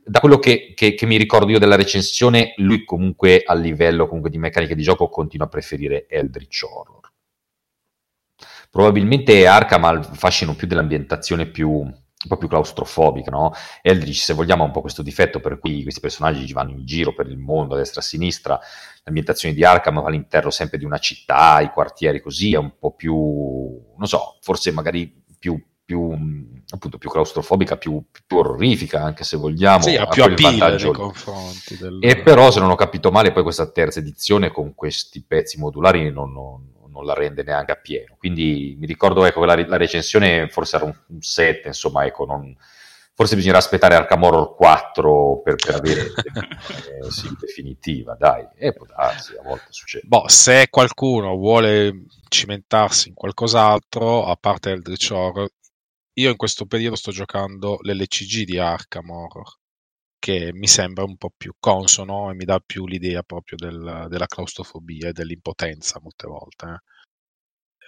[0.03, 4.29] Da quello che, che, che mi ricordo io della recensione, lui comunque a livello comunque
[4.29, 7.09] di meccanica di gioco continua a preferire Eldritch Horror.
[8.69, 11.89] Probabilmente Arkham ha il fascino più dell'ambientazione più,
[12.23, 13.53] un po' più claustrofobica, no?
[13.81, 17.13] Eldritch, se vogliamo, ha un po' questo difetto per cui questi personaggi vanno in giro
[17.13, 18.59] per il mondo a destra e a sinistra.
[19.03, 23.15] L'ambientazione di Arkham all'interno sempre di una città, i quartieri così, è un po' più,
[23.15, 26.15] non so, forse magari più, più
[26.69, 29.81] appunto più claustrofobica, più, più, orrorifica, anche se vogliamo.
[29.81, 31.77] Sì, ha più appeal nei confronti.
[31.77, 31.97] Del...
[32.01, 36.11] E però, se non ho capito male, poi questa terza edizione con questi pezzi modulari
[36.11, 38.15] non, non non la rende neanche a pieno.
[38.17, 42.25] Quindi mi ricordo ecco, che la, la recensione forse era un, un 7, insomma, ecco,
[42.25, 42.55] non,
[43.13, 46.01] forse bisognerà aspettare Arkham Horror 4 per, per avere
[47.03, 50.07] eh, sì, definitiva, dai, e può darsi, a volte succede.
[50.07, 55.49] Boh, se qualcuno vuole cimentarsi in qualcos'altro, a parte Eldritch Horror,
[56.13, 59.59] io in questo periodo sto giocando l'LCG di Arkham Horror,
[60.21, 64.27] che mi sembra un po' più consono e mi dà più l'idea proprio del, della
[64.27, 66.65] claustrofobia e dell'impotenza molte volte.
[66.67, 66.79] Eh.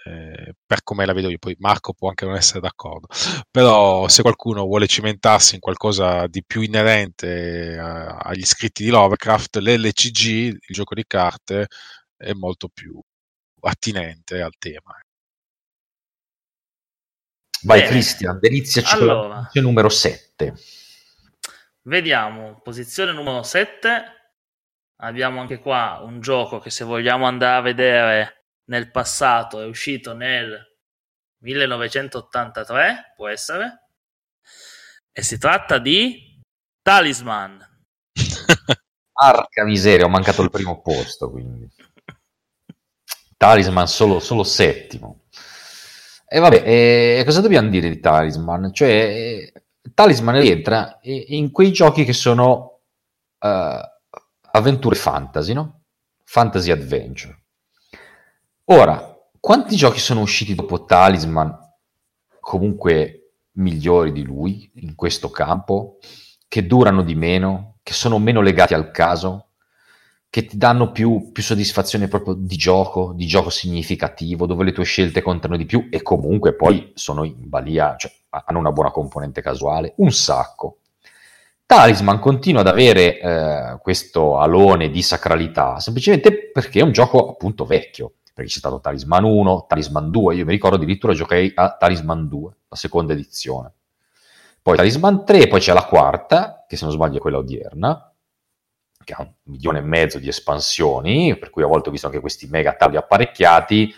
[0.06, 3.06] Eh, per come la vedo io, poi Marco può anche non essere d'accordo,
[3.50, 9.58] però se qualcuno vuole cimentarsi in qualcosa di più inerente a, agli scritti di Lovecraft,
[9.58, 11.68] l'LCG, il gioco di carte,
[12.16, 13.00] è molto più
[13.60, 14.92] attinente al tema.
[17.62, 17.86] Vai.
[17.86, 20.54] Cristian, deliziaci allora, con la posizione numero 7.
[21.86, 24.04] Vediamo, posizione numero 7.
[25.02, 30.14] Abbiamo anche qua un gioco che se vogliamo andare a vedere nel passato è uscito
[30.14, 30.58] nel
[31.42, 33.88] 1983, può essere.
[35.12, 36.40] E si tratta di
[36.80, 37.58] Talisman.
[39.12, 41.68] Arca miseria, ho mancato il primo posto, quindi.
[43.36, 45.26] Talisman solo, solo settimo.
[46.26, 48.72] E vabbè, eh, cosa dobbiamo dire di Talisman?
[48.72, 52.80] Cioè, eh, Talisman rientra in quei giochi che sono
[53.38, 53.48] uh,
[54.52, 55.82] avventure fantasy, no?
[56.24, 57.42] Fantasy adventure.
[58.66, 61.54] Ora, quanti giochi sono usciti dopo Talisman
[62.40, 65.98] comunque migliori di lui in questo campo,
[66.48, 69.48] che durano di meno, che sono meno legati al caso?
[70.34, 74.82] che ti danno più, più, soddisfazione proprio di gioco, di gioco significativo, dove le tue
[74.82, 78.10] scelte contano di più e comunque poi sono in balia, cioè
[78.44, 80.78] hanno una buona componente casuale, un sacco.
[81.66, 87.64] Talisman continua ad avere eh, questo alone di sacralità semplicemente perché è un gioco appunto
[87.64, 92.28] vecchio, perché c'è stato Talisman 1, Talisman 2, io mi ricordo addirittura giocai a Talisman
[92.28, 93.72] 2, la seconda edizione.
[94.60, 98.14] Poi Talisman 3, poi c'è la quarta, che se non sbaglio è quella odierna,
[99.04, 102.20] che ha un milione e mezzo di espansioni, per cui a volte ho visto anche
[102.20, 103.94] questi mega tavoli apparecchiati.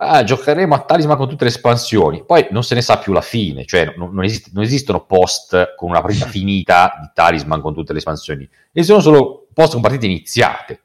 [0.00, 3.20] Ah, giocheremo a Talisman con tutte le espansioni, poi non se ne sa più la
[3.20, 7.74] fine, cioè non, non, esist- non esistono post con una partita finita di Talisman con
[7.74, 10.80] tutte le espansioni, esistono solo post con partite iniziate.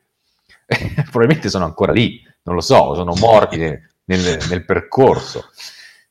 [1.11, 5.51] Probabilmente sono ancora lì, non lo so, sono morti nel, nel, nel percorso.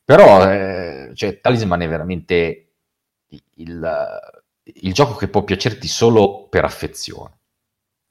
[0.05, 2.67] Però eh, cioè, Talisman è veramente
[3.55, 4.19] il,
[4.63, 7.37] il gioco che può piacerti solo per affezione.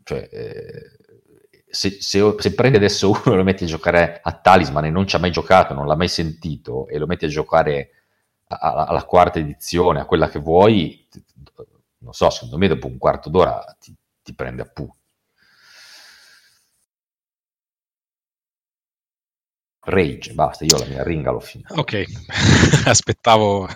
[0.04, 1.01] Cioè, eh,
[1.72, 5.06] se, se, se, prendi adesso uno e lo metti a giocare a Talisman e non
[5.06, 7.90] ci ha mai giocato, non l'ha mai sentito, e lo metti a giocare
[8.46, 11.08] alla, alla quarta edizione, a quella che vuoi,
[11.98, 14.94] non so, secondo me dopo un quarto d'ora ti, ti prende a pu.
[19.84, 21.74] Rage, basta, io la mia ringa l'ho finita.
[21.74, 22.04] Ok,
[22.84, 23.66] aspettavo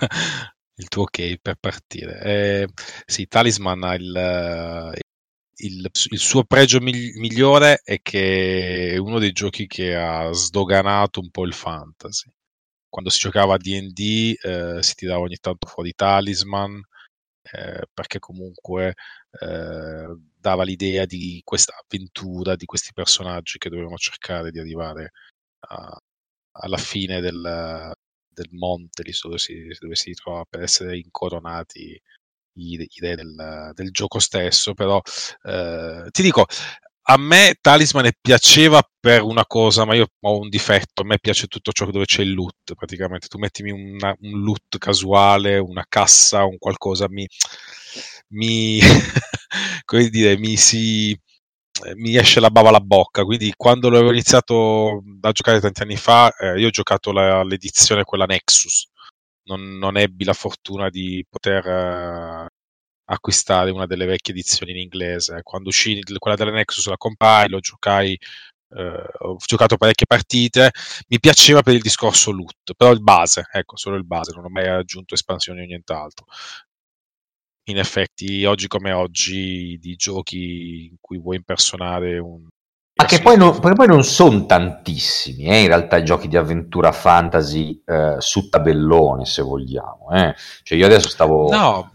[0.75, 2.21] il tuo ok per partire.
[2.21, 2.69] Eh,
[3.07, 4.93] sì, Talisman ha il,
[5.59, 11.31] il, il, suo pregio migliore è che è uno dei giochi che ha sdoganato un
[11.31, 12.31] po' il fantasy.
[12.89, 16.81] Quando si giocava a DD eh, si tirava ogni tanto fuori Talisman
[17.53, 18.95] eh, perché comunque
[19.41, 25.13] eh, dava l'idea di questa avventura, di questi personaggi che dovevano cercare di arrivare
[25.69, 25.99] a,
[26.53, 27.95] alla fine del,
[28.29, 32.01] del monte dove si, dove si trova per essere incoronati
[32.57, 35.01] i, i re del, del, gioco stesso, però
[35.45, 36.45] eh, ti dico,
[37.09, 41.47] a me Talisman piaceva per una cosa, ma io ho un difetto, a me piace
[41.47, 43.29] tutto ciò dove c'è il loot, praticamente.
[43.29, 47.27] Tu mettimi una, un loot casuale, una cassa, un qualcosa, mi,
[48.31, 48.81] mi
[49.85, 51.17] come dire, mi si
[51.97, 56.35] mi esce la bava alla bocca, quindi quando l'avevo iniziato a giocare tanti anni fa,
[56.35, 58.89] eh, io ho giocato la, l'edizione quella Nexus,
[59.47, 62.47] non, non ebbi la fortuna di poter uh,
[63.05, 65.43] acquistare una delle vecchie edizioni in inglese.
[65.43, 68.19] Quando uscì quella della Nexus la compai, lo giocai,
[68.69, 70.71] uh, ho giocato parecchie partite,
[71.09, 74.49] mi piaceva per il discorso loot, però il base, ecco, solo il base, non ho
[74.49, 76.27] mai aggiunto espansioni o nient'altro.
[77.69, 82.47] In effetti, oggi come oggi, di giochi in cui vuoi impersonare un,
[82.99, 86.93] ma che poi non, poi non sono tantissimi, eh, in realtà, i giochi di avventura
[86.93, 90.09] fantasy eh, su tabellone, se vogliamo.
[90.13, 90.35] Eh.
[90.63, 91.51] Cioè, io adesso stavo.
[91.51, 91.93] No,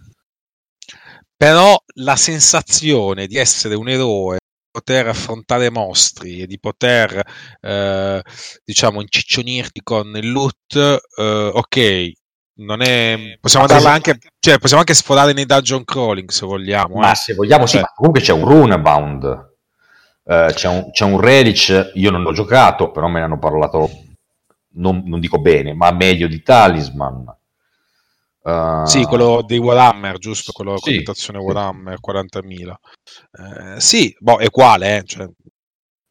[1.36, 7.20] però la sensazione di essere un eroe, di poter affrontare mostri e di poter,
[7.62, 8.22] eh,
[8.64, 12.12] diciamo, inciccionirti con il loot, eh, ok.
[12.62, 17.00] Non è, possiamo, anche, cioè, possiamo anche sforare nei dungeon crawling se vogliamo.
[17.00, 17.16] Ma eh.
[17.16, 19.50] se vogliamo, sì, cioè ma comunque c'è un runebound
[20.32, 23.90] eh, c'è, un, c'è un Relic, io non l'ho giocato, però me ne hanno parlato,
[24.76, 27.36] non, non dico bene, ma meglio di Talisman.
[28.44, 30.54] Uh, sì, quello dei Warhammer, giusto?
[30.54, 32.74] Quello sì, con Warhammer 40.000.
[33.76, 35.04] Eh, sì, boh, è uguale, eh?
[35.04, 35.28] cioè,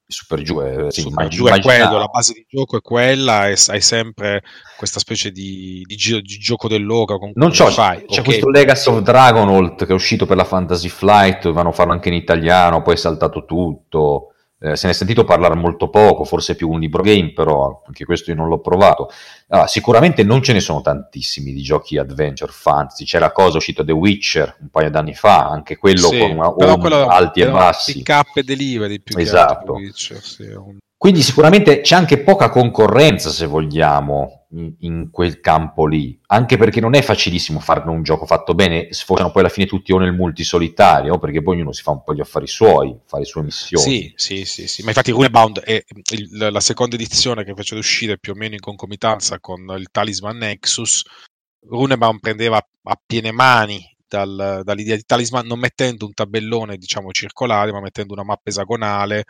[0.06, 3.56] super giù, eh, sì, super giù è quello, la base di gioco è quella e
[3.68, 4.42] hai sempre
[4.80, 7.98] questa specie di, di, giro, di gioco dell'oca con non c'ho, fai.
[7.98, 8.24] c'è okay.
[8.24, 12.14] questo Legacy of Dragonholt che è uscito per la Fantasy Flight dovevano farlo anche in
[12.14, 16.68] italiano poi è saltato tutto eh, se ne è sentito parlare molto poco, forse più
[16.68, 19.08] un libro game, però anche questo io non l'ho provato.
[19.48, 23.06] Allora, sicuramente non ce ne sono tantissimi di giochi adventure fantasy.
[23.06, 26.78] C'era cosa uscito The Witcher un paio d'anni fa, anche quello sì, con una, un,
[26.78, 27.92] quello, alti e bassi.
[27.94, 29.72] Pick up e delivery più esatto.
[29.72, 30.76] Witcher, sì, un...
[31.00, 34.48] Quindi sicuramente c'è anche poca concorrenza, se vogliamo,
[34.80, 39.30] in, quel campo lì, anche perché non è facilissimo farne un gioco fatto bene, sfociano
[39.30, 42.20] poi alla fine tutti o nel multisolitario, perché poi ognuno si fa un po' gli
[42.20, 43.82] affari suoi, fa le sue missioni.
[43.82, 44.82] Sì, sì, sì, sì.
[44.82, 45.82] ma infatti Runebound è
[46.12, 50.36] il, la seconda edizione che fece uscire più o meno in concomitanza con il Talisman
[50.36, 51.02] Nexus.
[51.66, 57.72] Runebound prendeva a piene mani dal, dall'idea di Talisman non mettendo un tabellone diciamo circolare
[57.72, 59.24] ma mettendo una mappa esagonale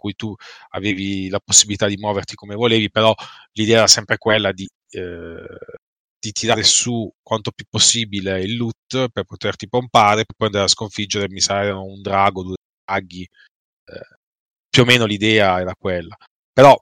[0.00, 0.34] cui tu
[0.70, 3.14] avevi la possibilità di muoverti come volevi, però
[3.52, 5.58] l'idea era sempre quella di, eh,
[6.18, 10.68] di tirare su quanto più possibile il loot per poterti pompare, per poi andare a
[10.68, 14.16] sconfiggere, mi sa, erano un drago, due draghi, eh,
[14.70, 16.16] più o meno l'idea era quella.
[16.52, 16.76] Però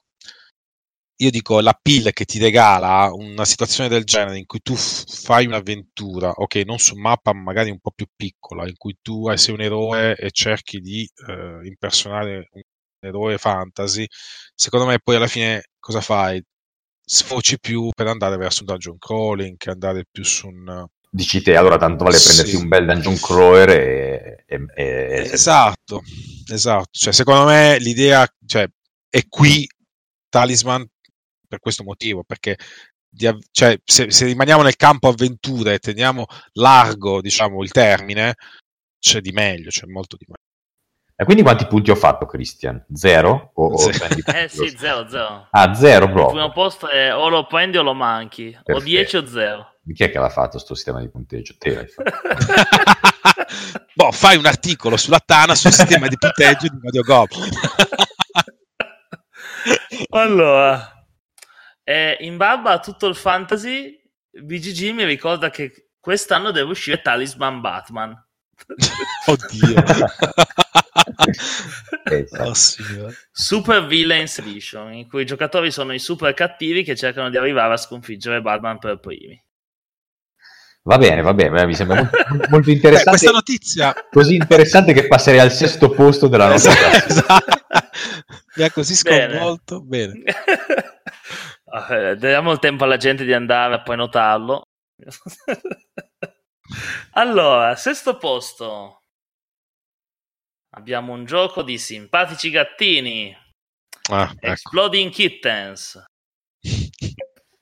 [1.20, 5.46] io dico la pill che ti regala una situazione del genere in cui tu fai
[5.46, 9.60] un'avventura, ok, non su mappa, magari un po' più piccola, in cui tu sei un
[9.60, 12.62] eroe e cerchi di eh, impersonare un
[13.00, 14.06] eroe fantasy,
[14.54, 16.42] secondo me poi alla fine cosa fai?
[17.04, 20.86] Sfoci più per andare verso un dungeon crawling che andare più su un...
[21.10, 22.26] Dici te, allora tanto vale sì.
[22.26, 24.44] prenderti un bel dungeon crawler e...
[24.46, 25.30] e, e...
[25.32, 26.02] Esatto,
[26.52, 26.88] esatto.
[26.90, 28.68] Cioè, secondo me l'idea cioè,
[29.08, 29.66] è qui
[30.28, 30.86] Talisman
[31.48, 32.58] per questo motivo, perché
[33.50, 38.34] cioè, se, se, rimaniamo nel campo avventura e teniamo largo diciamo, il termine,
[38.98, 40.47] c'è di meglio, c'è molto di meglio.
[41.20, 42.86] E quindi quanti punti ho fatto, Christian?
[42.94, 43.50] Zero?
[43.54, 45.48] O, o eh sì, zero, zero.
[45.50, 46.26] Ah, zero proprio.
[46.26, 48.78] Il primo posto è o lo prendi o lo manchi, Perfetto.
[48.78, 49.74] o 10 o 0.
[49.92, 51.56] Chi è che l'ha fatto sto sistema di punteggio?
[51.58, 52.12] Te l'hai fatto.
[53.94, 57.50] boh, fai un articolo sulla Tana sul sistema di punteggio di Mario Goblin.
[60.10, 61.04] allora,
[61.82, 64.00] eh, in barba a tutto il fantasy,
[64.30, 68.26] BGG mi ricorda che quest'anno deve uscire Talisman Batman.
[69.26, 69.84] Oddio.
[72.44, 72.52] oh,
[73.32, 77.74] super Villains Edition, in cui i giocatori sono i super cattivi che cercano di arrivare
[77.74, 79.40] a sconfiggere Batman per primi.
[80.82, 82.16] Va bene, va bene, mi sembra molto,
[82.48, 83.10] molto interessante.
[83.10, 87.06] Beh, questa notizia così interessante che passerei al sesto posto della nostra classe.
[87.08, 87.56] esatto.
[88.56, 89.82] Mi ha così sconvolto.
[89.82, 90.12] Bene.
[90.12, 90.34] bene.
[91.70, 94.62] Ah, diamo il tempo alla gente di andare a poi notarlo.
[97.12, 98.98] Allora, sesto posto.
[100.76, 103.34] Abbiamo un gioco di simpatici gattini.
[104.10, 104.52] Ah, ecco.
[104.52, 106.04] Exploding Kittens.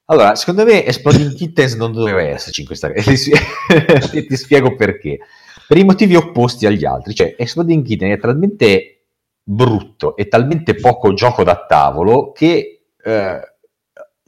[0.06, 2.90] Allora, secondo me Exploding Kittens non doveva esserci in questa...
[2.92, 5.18] ti, ti spiego perché.
[5.66, 7.14] Per i motivi opposti agli altri.
[7.14, 9.06] Cioè, Exploding Kittens è talmente
[9.42, 12.88] brutto e talmente poco gioco da tavolo che...
[13.02, 13.54] Eh,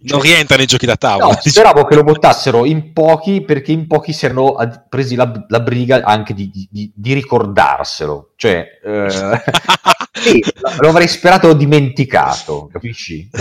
[0.00, 1.26] non rientra nei giochi da tavola.
[1.26, 4.56] No, speravo che lo buttassero in pochi perché in pochi si erano
[4.88, 8.32] presi la, la briga anche di, di, di ricordarselo.
[8.36, 9.08] Cioè, eh,
[10.12, 10.44] sì,
[10.78, 13.28] lo avrei sperato dimenticato, capisci?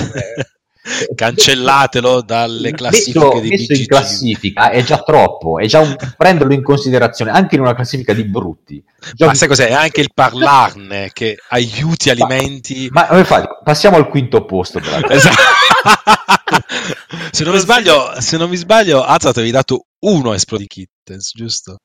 [1.16, 6.54] Cancellatelo dalle classifiche messo, di messo in classifica è già troppo, è già un, prenderlo
[6.54, 8.82] in considerazione anche in una classifica di brutti.
[9.18, 9.68] Ma sai cos'è?
[9.68, 12.88] È anche il parlarne che aiuti alimenti.
[12.90, 14.80] Ma, ma infatti, passiamo al quinto posto.
[14.80, 16.17] Esatto.
[17.32, 21.32] se, non mi sbaglio, se non mi sbaglio, Azat avevi dato uno a Exploding Kittens,
[21.34, 21.78] giusto?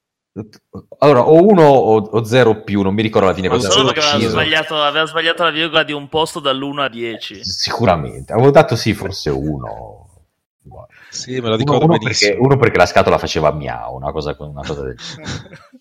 [0.98, 4.08] Allora, o uno o, o zero più, non mi ricordo alla fine cosa solo perché
[4.08, 7.44] aveva sbagliato, aveva sbagliato, la virgola di un posto dall'1 a 10.
[7.44, 10.08] Sicuramente, avevo dato sì, forse uno.
[11.10, 14.34] Sì, me lo ricordo uno, uno perché, uno perché la scatola faceva miau, una cosa,
[14.38, 14.96] una cosa del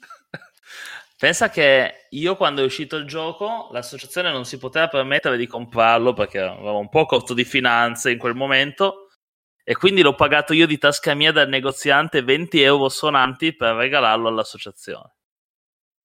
[1.22, 6.14] Pensa che io quando è uscito il gioco l'associazione non si poteva permettere di comprarlo
[6.14, 9.10] perché aveva un po' corto di finanze in quel momento
[9.64, 14.30] e quindi l'ho pagato io di tasca mia dal negoziante 20 euro suonanti per regalarlo
[14.30, 15.14] all'associazione.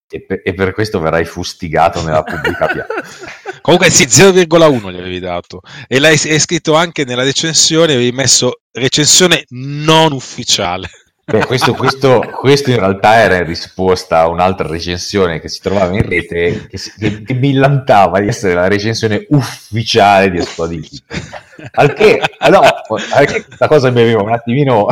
[0.07, 3.61] E per, e per questo verrai fustigato nella pubblica piazza.
[3.63, 5.63] Comunque sì, 0,1 gli avevi dato.
[5.89, 10.91] E l'hai scritto anche nella recensione, avevi messo recensione non ufficiale.
[11.29, 15.93] Beh, questo, questo, questo, in realtà era in risposta a un'altra recensione che si trovava
[15.93, 20.87] in rete che, che, che millantava di essere la recensione ufficiale di Esploding
[21.73, 22.81] Al che, allora,
[23.13, 24.87] al che questa cosa mi aveva un attimino,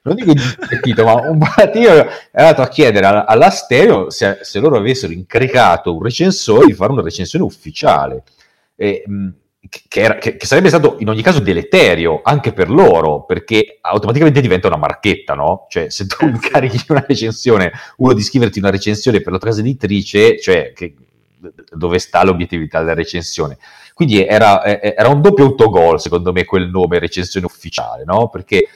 [0.00, 4.78] non dico divertito, ma un attimo è andato a chiedere alla stereo se, se loro
[4.78, 8.22] avessero incaricato un recensore di fare una recensione ufficiale.
[8.76, 9.04] Eh,
[9.68, 14.40] che, era, che, che, sarebbe stato in ogni caso deleterio anche per loro, perché automaticamente
[14.40, 15.66] diventa una marchetta, no?
[15.68, 20.38] Cioè, se tu incarichi una recensione, uno di scriverti una recensione per la casa editrice,
[20.40, 20.94] cioè, che,
[21.70, 23.58] dove sta l'obiettività della recensione?
[23.94, 28.28] Quindi era, era un doppio autogol, secondo me, quel nome recensione ufficiale, no?
[28.28, 28.66] Perché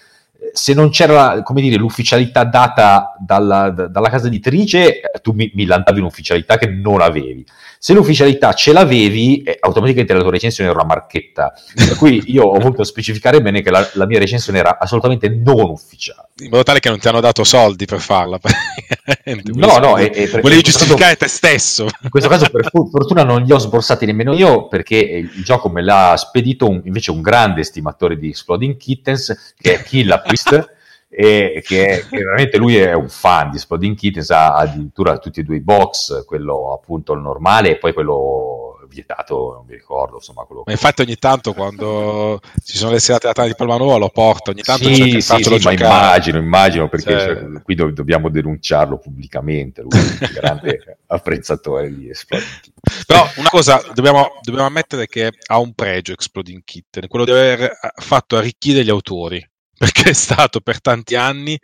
[0.52, 5.64] se non c'era come dire, l'ufficialità data dalla, dalla casa editrice, eh, tu mi, mi
[5.64, 7.44] lantavi un'ufficialità che non avevi.
[7.80, 11.52] Se l'ufficialità ce l'avevi, eh, automaticamente la tua recensione era una marchetta.
[11.74, 15.70] Per cui io ho voluto specificare bene che la, la, mia recensione era assolutamente non
[15.70, 16.28] ufficiale.
[16.38, 18.38] In modo tale che non ti hanno dato soldi per farla.
[19.54, 21.88] no, no, e, e volevi giustificare caso, te stesso.
[22.02, 25.82] In questo caso, per fortuna, non li ho sborsati nemmeno io, perché il gioco me
[25.82, 30.76] l'ha spedito un, invece un grande estimatore di Exploding Kittens, che è Killa Twist
[31.10, 35.42] e che, che, veramente lui è un fan di Sploding Kittens, ha addirittura tutti e
[35.42, 40.44] due i box, quello appunto il normale e poi quello vietato, non mi ricordo, insomma
[40.44, 40.62] quello...
[40.66, 44.62] Ma infatti ogni tanto quando ci sono le serate da di Palmanova lo porto, ogni
[44.62, 47.26] tanto sì, sì, sì, ma immagino, immagino perché cioè...
[47.26, 53.04] Cioè, qui do- dobbiamo denunciarlo pubblicamente, lui è un grande apprezzatore di Exploding Kitten.
[53.06, 57.78] Però una cosa dobbiamo, dobbiamo ammettere che ha un pregio Exploding Kitten, quello di aver
[57.96, 59.46] fatto arricchire gli autori
[59.78, 61.58] perché è stato per tanti anni,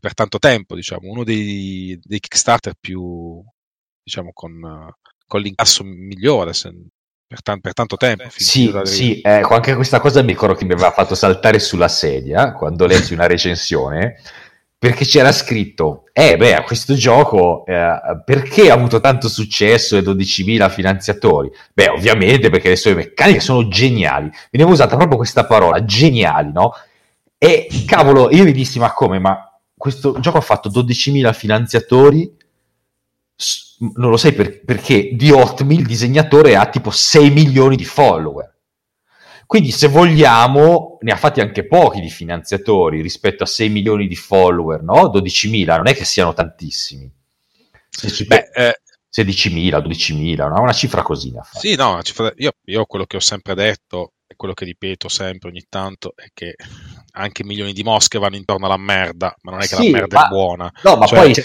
[0.00, 3.42] per tanto tempo, diciamo, uno dei, dei Kickstarter più,
[4.02, 4.90] diciamo, con,
[5.26, 6.72] con l'incasso migliore se,
[7.26, 8.24] per, tan- per, tanto tempo.
[8.30, 12.52] Sì, sì ecco, anche questa cosa mi ricordo che mi aveva fatto saltare sulla sedia
[12.52, 14.16] quando lessi una recensione,
[14.78, 20.70] perché c'era scritto, eh beh, questo gioco eh, perché ha avuto tanto successo e 12.000
[20.70, 21.50] finanziatori?
[21.74, 24.30] Beh, ovviamente perché le sue meccaniche sono geniali.
[24.50, 26.72] Veniva usata proprio questa parola, geniali, no?
[27.38, 29.20] E cavolo, io vi dissi, ma come?
[29.20, 32.36] Ma questo gioco ha fatto 12.000 finanziatori,
[33.94, 38.56] non lo sai per, perché, di Hotmail il disegnatore ha tipo 6 milioni di follower.
[39.46, 44.16] Quindi se vogliamo, ne ha fatti anche pochi di finanziatori rispetto a 6 milioni di
[44.16, 45.04] follower, no?
[45.04, 47.10] 12.000, non è che siano tantissimi.
[47.88, 48.80] Se Beh, eh,
[49.10, 50.60] 16.000, 12.000, no?
[50.60, 51.32] una cifra così.
[51.52, 52.00] Sì, no,
[52.36, 56.26] io, io quello che ho sempre detto e quello che ripeto sempre ogni tanto è
[56.34, 56.54] che
[57.12, 60.18] anche milioni di mosche vanno intorno alla merda, ma non è che sì, la merda
[60.18, 60.72] ma, è buona.
[60.82, 61.44] No, ma cioè, poi eh,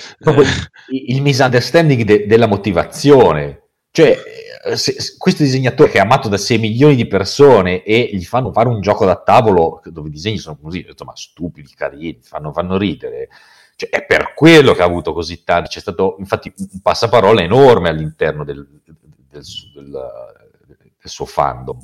[1.07, 3.61] il misunderstanding de- della motivazione.
[3.91, 4.17] Cioè,
[4.65, 8.23] eh, se, se questo disegnatore che è amato da 6 milioni di persone e gli
[8.23, 12.51] fanno fare un gioco da tavolo dove i disegni sono così, insomma, stupidi, carini, fanno,
[12.51, 13.29] fanno ridere.
[13.75, 15.69] Cioè, è per quello che ha avuto così tanto.
[15.69, 18.97] C'è stato infatti un passaparola enorme all'interno del, del,
[19.29, 19.43] del,
[19.73, 21.79] del suo fandom.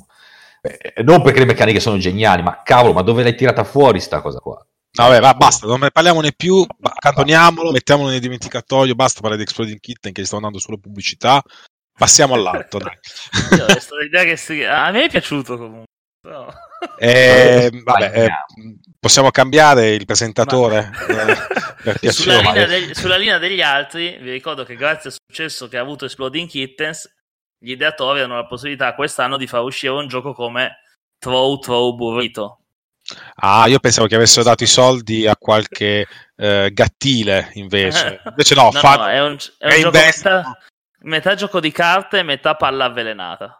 [0.62, 4.20] Eh, non perché le meccaniche sono geniali, ma cavolo, ma dove l'hai tirata fuori sta
[4.20, 4.64] cosa qua?
[4.92, 9.78] Vabbè, va, basta, non ne parliamone più, accantoniamolo, mettiamolo nel dimenticatoio, basta parlare di Exploding
[9.78, 11.40] Kitten che sta andando solo pubblicità,
[11.96, 12.80] passiamo all'altro.
[14.36, 14.64] si...
[14.64, 15.84] A me è piaciuto comunque.
[16.22, 16.52] No.
[16.98, 18.28] Eh, vabbè, eh,
[18.98, 20.90] possiamo cambiare il presentatore
[22.02, 25.78] eh, sulla, linea degli, sulla linea degli altri vi ricordo che grazie al successo che
[25.78, 27.10] ha avuto Exploding Kittens
[27.62, 30.78] gli ideatori hanno la possibilità quest'anno di far uscire un gioco come
[31.18, 32.60] Throw Throw Burrito.
[33.36, 36.06] Ah, io pensavo che avessero dato i soldi a qualche
[36.36, 38.20] eh, gattile invece.
[38.28, 38.98] Invece no, no, fan...
[38.98, 40.58] no è un, è un gioco metà,
[41.00, 43.59] metà gioco di carte e metà palla avvelenata.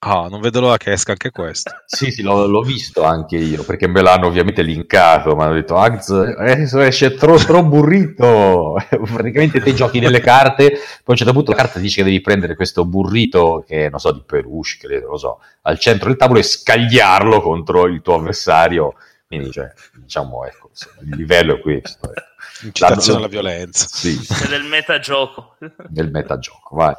[0.00, 1.70] Ah, non vedo l'ora che esca anche questo.
[1.86, 5.76] sì, sì, l'ho, l'ho, visto anche io, perché me l'hanno ovviamente linkato, mi hanno detto,
[5.76, 11.32] Ags, eh, esce troppo tro burrito, praticamente te giochi nelle carte, poi a un certo
[11.32, 15.08] punto la carta dice che devi prendere questo burrito, che non so, di peluche, credo,
[15.08, 18.94] lo so, al centro del tavolo e scagliarlo contro il tuo avversario,
[19.26, 20.70] quindi cioè, diciamo, ecco,
[21.04, 22.10] il livello è questo.
[22.10, 22.34] Ecco.
[22.62, 23.86] Incitazione alla violenza.
[23.86, 24.16] Sì.
[24.44, 25.56] È del metagioco.
[25.88, 26.94] Del metagioco, vai.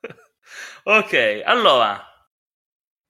[0.84, 2.09] ok, allora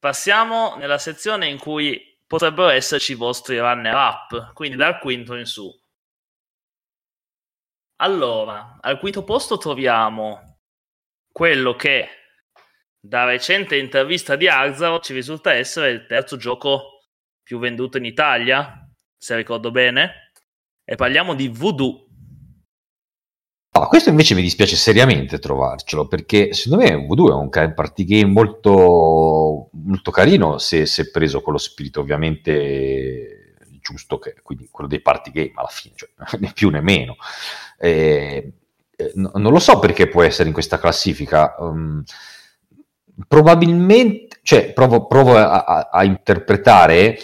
[0.01, 5.45] Passiamo nella sezione in cui potrebbero esserci i vostri runner up, quindi dal quinto in
[5.45, 5.71] su.
[7.97, 10.61] Allora, al quinto posto troviamo
[11.31, 12.09] quello che
[12.99, 17.03] da recente intervista di Arzaro ci risulta essere il terzo gioco
[17.43, 18.89] più venduto in Italia,
[19.19, 20.33] se ricordo bene,
[20.83, 22.07] e parliamo di Voodoo.
[23.73, 28.31] No, questo invece mi dispiace seriamente trovarcelo, perché secondo me Voodoo è un party game
[28.31, 33.41] molto, molto carino se, se preso con lo spirito ovviamente
[33.81, 37.16] giusto, che, quindi quello dei party game alla fine, cioè, né più né meno.
[37.79, 38.53] Eh,
[39.14, 41.57] non lo so perché può essere in questa classifica.
[41.59, 42.03] Um,
[43.27, 47.18] probabilmente, cioè, provo, provo a, a, a interpretare,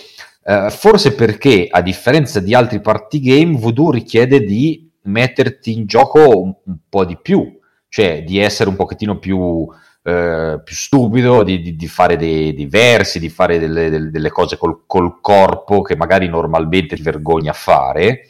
[0.45, 6.41] eh, forse perché a differenza di altri party game, Voodoo richiede di metterti in gioco
[6.41, 9.67] un, un po' di più, cioè di essere un pochettino più,
[10.07, 14.31] eh, più stupido, di, di, di fare dei, dei, versi, di fare delle, delle, delle
[14.31, 18.29] cose col, col, corpo che magari normalmente ti vergogni a fare.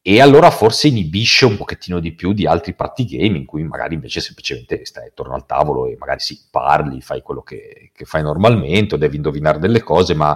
[0.00, 3.92] E allora forse inibisce un pochettino di più di altri party game in cui magari
[3.92, 8.22] invece semplicemente stai attorno al tavolo e magari sì, parli, fai quello che, che fai
[8.22, 10.34] normalmente o devi indovinare delle cose, ma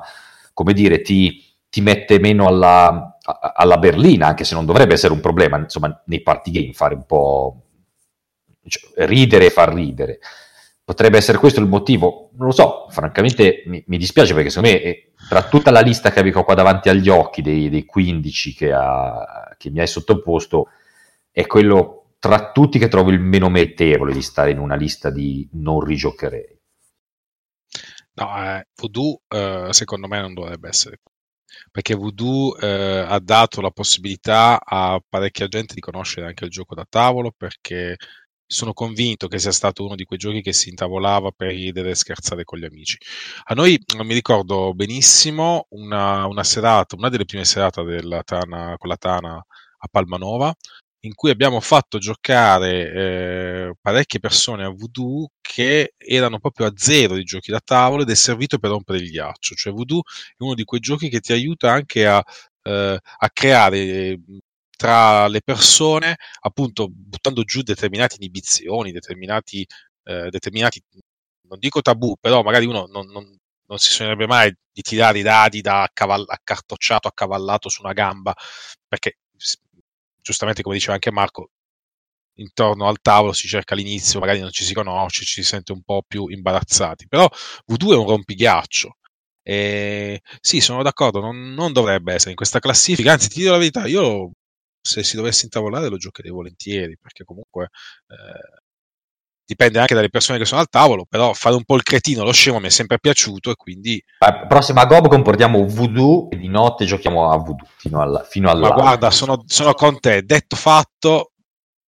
[0.53, 3.17] come dire, ti, ti mette meno alla,
[3.55, 7.07] alla berlina, anche se non dovrebbe essere un problema, insomma, nei party game fare un
[7.07, 7.64] po'
[8.67, 10.19] cioè, ridere e far ridere.
[10.85, 12.31] Potrebbe essere questo il motivo?
[12.35, 16.11] Non lo so, francamente mi, mi dispiace perché secondo me eh, tra tutta la lista
[16.11, 20.69] che avevo qua davanti agli occhi dei, dei 15 che, ha, che mi hai sottoposto
[21.31, 25.49] è quello tra tutti che trovo il meno meritevole di stare in una lista di
[25.53, 26.59] non rigiocherei.
[28.17, 31.01] No, eh, Voodoo eh, secondo me non dovrebbe essere
[31.71, 36.75] perché Voodoo eh, ha dato la possibilità a parecchia gente di conoscere anche il gioco
[36.75, 37.97] da tavolo perché
[38.47, 41.95] sono convinto che sia stato uno di quei giochi che si intavolava per ridere e
[41.95, 42.97] scherzare con gli amici.
[43.45, 47.83] A noi mi ricordo benissimo una, una serata, una delle prime serate
[48.25, 50.55] Tana, con la Tana a Palmanova,
[51.05, 57.15] in cui abbiamo fatto giocare eh, parecchie persone a Voodoo che erano proprio a zero
[57.15, 59.55] di giochi da tavolo ed è servito per rompere il ghiaccio.
[59.55, 60.03] Cioè Voodoo
[60.37, 62.23] è uno di quei giochi che ti aiuta anche a,
[62.63, 64.19] eh, a creare
[64.77, 69.67] tra le persone, appunto buttando giù determinate inibizioni, determinati,
[70.05, 70.83] eh, determinati
[71.49, 73.25] non dico tabù, però magari uno non, non,
[73.67, 78.35] non si sognerebbe mai di tirare i dadi da cavall- accartocciato, accavallato su una gamba,
[78.89, 79.19] perché
[80.21, 81.51] giustamente come diceva anche Marco,
[82.39, 85.83] intorno al tavolo si cerca l'inizio, magari non ci si conosce, ci si sente un
[85.83, 87.29] po' più imbarazzati, però
[87.67, 88.97] Voodoo è un rompighiaccio.
[89.43, 93.59] E sì, sono d'accordo, non, non, dovrebbe essere in questa classifica, anzi ti dico la
[93.59, 94.31] verità, io
[94.87, 97.71] se si dovesse intavolare lo giocherei volentieri, perché comunque
[98.09, 98.63] eh,
[99.47, 102.33] dipende anche dalle persone che sono al tavolo, però fare un po' il cretino, lo
[102.33, 104.03] scemo mi è sempre piaciuto e quindi...
[104.19, 108.71] La prossima Gob comportiamo voodoo e di notte giochiamo a voodoo fino, alla, fino Ma
[108.71, 111.33] guarda, sono, sono, con te, detto fatto,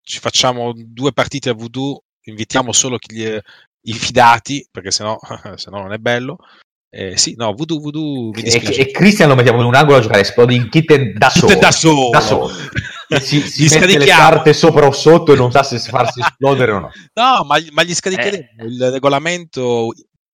[0.01, 5.19] ci facciamo due partite a voodoo, invitiamo solo chi, i fidati, perché sennò,
[5.55, 6.37] sennò non è bello,
[6.89, 10.01] eh, sì, no, Voodoo, Voodoo mi e, e Christian lo mettiamo in un angolo a
[10.01, 11.59] giocare Exploding Kitten da solo.
[11.59, 12.09] da solo.
[12.09, 12.49] Da solo.
[13.19, 16.79] si, si mette le carte sopra o sotto e non sa se farsi esplodere o
[16.79, 16.91] no.
[17.13, 18.65] No, ma, ma gli scaricheremo eh.
[18.65, 19.91] il regolamento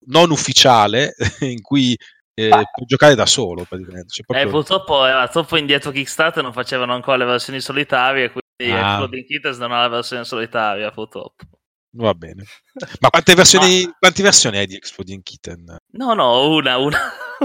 [0.07, 1.97] non ufficiale in cui
[2.35, 2.63] eh, ah.
[2.71, 4.09] può giocare da solo praticamente.
[4.09, 4.47] Cioè, proprio...
[4.47, 8.89] eh, purtroppo era troppo indietro Kickstarter, non facevano ancora le versioni solitarie, quindi ah.
[8.89, 11.45] Exploding Kittens non ha la versione solitaria purtroppo.
[11.95, 12.43] Va bene.
[12.99, 13.95] Ma quante versioni, Ma...
[13.99, 15.77] quante versioni hai di Exploding Kitten?
[15.91, 16.99] No, no, una, una.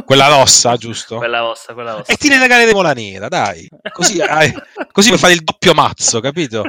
[0.05, 1.17] Quella rossa, giusto?
[1.19, 2.13] Quella rossa, quella rossa.
[2.13, 3.69] E ti ne regaleremo la nera, dai.
[3.93, 4.53] Così, hai,
[4.91, 6.63] così puoi fare il doppio mazzo, capito?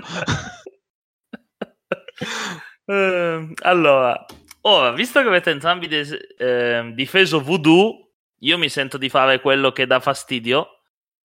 [2.86, 4.26] uh, allora,
[4.62, 9.72] ora, visto che avete entrambi des- eh, difeso Voodoo, io mi sento di fare quello
[9.72, 10.82] che dà fastidio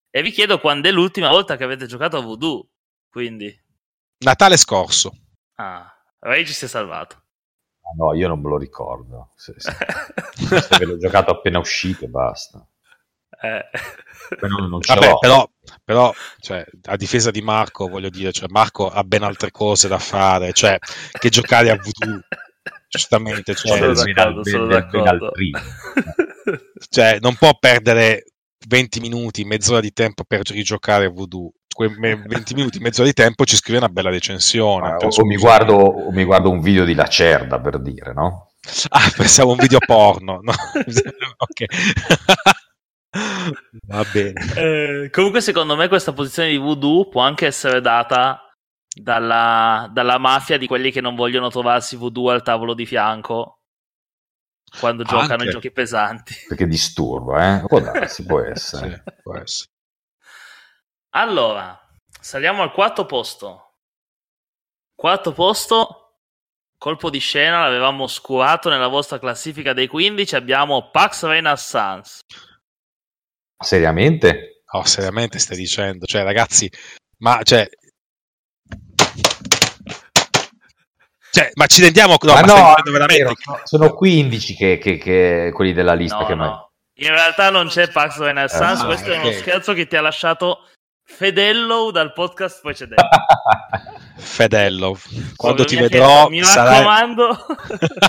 [0.09, 2.69] e vi chiedo quando è l'ultima volta che avete giocato a Voodoo.
[3.09, 3.53] Quindi...
[4.19, 5.11] Natale scorso.
[5.55, 5.94] Ah,
[6.25, 7.21] Rage si è salvato.
[7.81, 9.33] Ah, no, io non me lo ricordo.
[9.35, 9.71] Se, se,
[10.59, 12.67] se l'ho giocato appena uscito e basta.
[13.41, 13.63] Eh.
[14.41, 15.47] Non, non Vabbè, però,
[15.83, 19.99] però cioè, a difesa di Marco, voglio dire, cioè, Marco ha ben altre cose da
[19.99, 20.79] fare, cioè,
[21.11, 22.21] che giocare a voodoo.
[22.89, 25.31] Giustamente, cioè, sono d'accordo, ben, sono d'accordo.
[26.89, 28.23] cioè, non può perdere
[28.67, 33.43] 20 minuti, mezz'ora di tempo per rigiocare a voodoo quei 20 minuti, mezz'ora di tempo
[33.43, 34.91] ci scrive una bella recensione.
[34.91, 38.53] Ah, o, mi guardo, o, mi guardo, un video di Lacerda per dire, no?
[38.87, 40.39] Ah, pensavo un video porno.
[40.41, 40.53] No?
[41.37, 41.65] ok.
[43.87, 44.53] Va bene.
[44.55, 48.39] Eh, comunque, secondo me, questa posizione di voodoo può anche essere data
[48.87, 53.59] dalla, dalla, mafia di quelli che non vogliono trovarsi voodoo al tavolo di fianco
[54.79, 56.35] quando giocano i giochi pesanti.
[56.47, 57.65] Perché disturba, eh?
[57.67, 59.03] Può darsi, può essere.
[59.05, 59.73] sì, può essere.
[61.17, 61.79] Allora,
[62.19, 63.75] saliamo al quarto posto.
[64.93, 66.19] Quarto posto,
[66.77, 72.19] colpo di scena, l'avevamo oscurato nella vostra classifica dei 15, abbiamo Pax Renaissance.
[73.57, 74.63] Seriamente?
[74.73, 76.69] No, seriamente stai dicendo, cioè ragazzi,
[77.19, 77.65] ma cioè
[81.31, 83.35] Cioè, ma ci rendiamo no, ma, no, veramente...
[83.63, 86.45] sono 15 che, che, che, quelli della lista no, che no.
[86.45, 87.07] Mai...
[87.07, 89.21] in realtà non c'è Pax Renaissance eh, questo okay.
[89.21, 90.65] è uno scherzo che ti ha lasciato
[91.07, 93.07] Fedello dal podcast precedente.
[94.17, 94.97] Fedello,
[95.35, 97.37] quando ti vedrò, mi raccomando.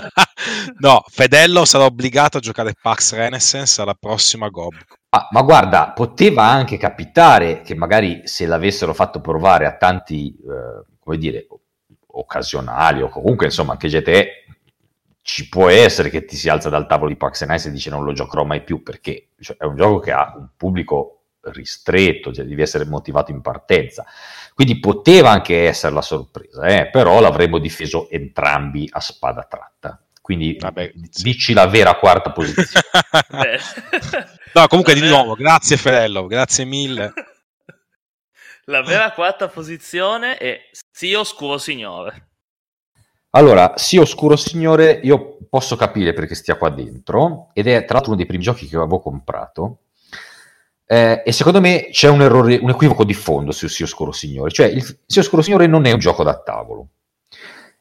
[0.79, 4.73] no, Fedello sarà obbligato a giocare Pax Renaissance alla prossima Gob.
[5.09, 10.83] Ah, ma guarda, poteva anche capitare che magari se l'avessero fatto provare a tanti, eh,
[10.99, 11.47] come dire,
[12.07, 14.45] occasionali o comunque insomma anche GTE
[15.21, 17.89] ci può essere che ti si alza dal tavolo di Pax and Ice e dice
[17.89, 21.16] non lo giocherò mai più perché cioè, è un gioco che ha un pubblico
[21.51, 24.05] ristretto, cioè devi essere motivato in partenza.
[24.53, 26.89] Quindi poteva anche essere la sorpresa, eh?
[26.89, 30.01] però l'avremmo difeso entrambi a spada tratta.
[30.21, 32.85] Quindi Vabbè, dici la vera quarta posizione.
[34.53, 37.13] no, comunque di nuovo, grazie Ferello, grazie mille.
[38.69, 42.27] La vera quarta posizione è Sì Oscuro Signore.
[43.29, 48.07] Allora, Sì Oscuro Signore, io posso capire perché stia qua dentro, ed è tra l'altro
[48.11, 49.83] uno dei primi giochi che avevo comprato,
[50.89, 54.51] eh, e secondo me c'è un errore, un equivoco di fondo su Sì Oscuro Signore,
[54.51, 56.87] cioè il Sì Oscuro Signore non è un gioco da tavolo,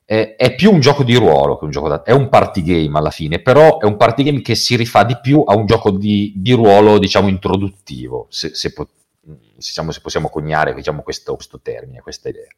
[0.04, 2.98] eh, è più un gioco di ruolo che un gioco da è un party game
[2.98, 5.90] alla fine, però è un party game che si rifà di più a un gioco
[5.90, 8.88] di, di ruolo, diciamo, introduttivo, se, se, po-
[9.20, 12.48] diciamo, se possiamo coniare diciamo, questo, questo termine, questa idea.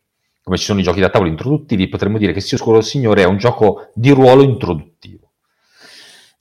[0.42, 3.26] Come ci sono i giochi da tavolo introduttivi, potremmo dire che Sì Oscuro Signore è
[3.26, 5.27] un gioco di ruolo introduttivo.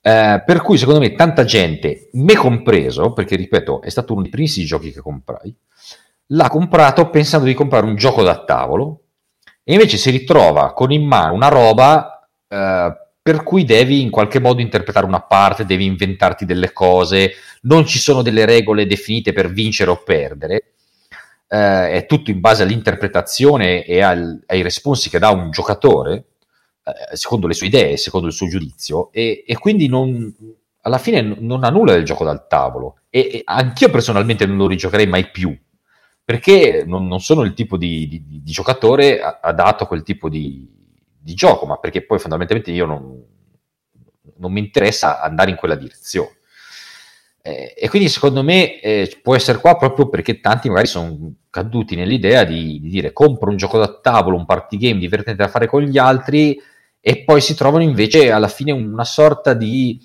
[0.08, 4.30] Eh, per cui secondo me tanta gente, me compreso, perché ripeto è stato uno dei
[4.30, 5.54] primissimi giochi che comprai,
[6.28, 9.02] l'ha comprato pensando di comprare un gioco da tavolo
[9.62, 14.40] e invece si ritrova con in mano una roba eh, per cui devi in qualche
[14.40, 17.32] modo interpretare una parte, devi inventarti delle cose,
[17.62, 20.72] non ci sono delle regole definite per vincere o perdere,
[21.48, 26.24] eh, è tutto in base all'interpretazione e al, ai responsi che dà un giocatore
[26.88, 30.34] eh, secondo le sue idee, secondo il suo giudizio, e, e quindi non,
[30.82, 33.00] alla fine non ha nulla del gioco dal tavolo.
[33.10, 35.56] E, e, anch'io personalmente non lo rigiocherei mai più,
[36.24, 40.68] perché non, non sono il tipo di, di, di, giocatore adatto a quel tipo di,
[41.18, 43.24] di, gioco, ma perché poi fondamentalmente io non,
[44.36, 46.36] non mi interessa andare in quella direzione.
[47.40, 51.96] Eh, e quindi secondo me eh, può essere qua proprio perché tanti magari sono caduti
[51.96, 55.66] nell'idea di, di, dire compro un gioco da tavolo, un party game divertente da fare
[55.66, 56.60] con gli altri
[57.08, 59.98] e poi si trovano invece alla fine una sorta di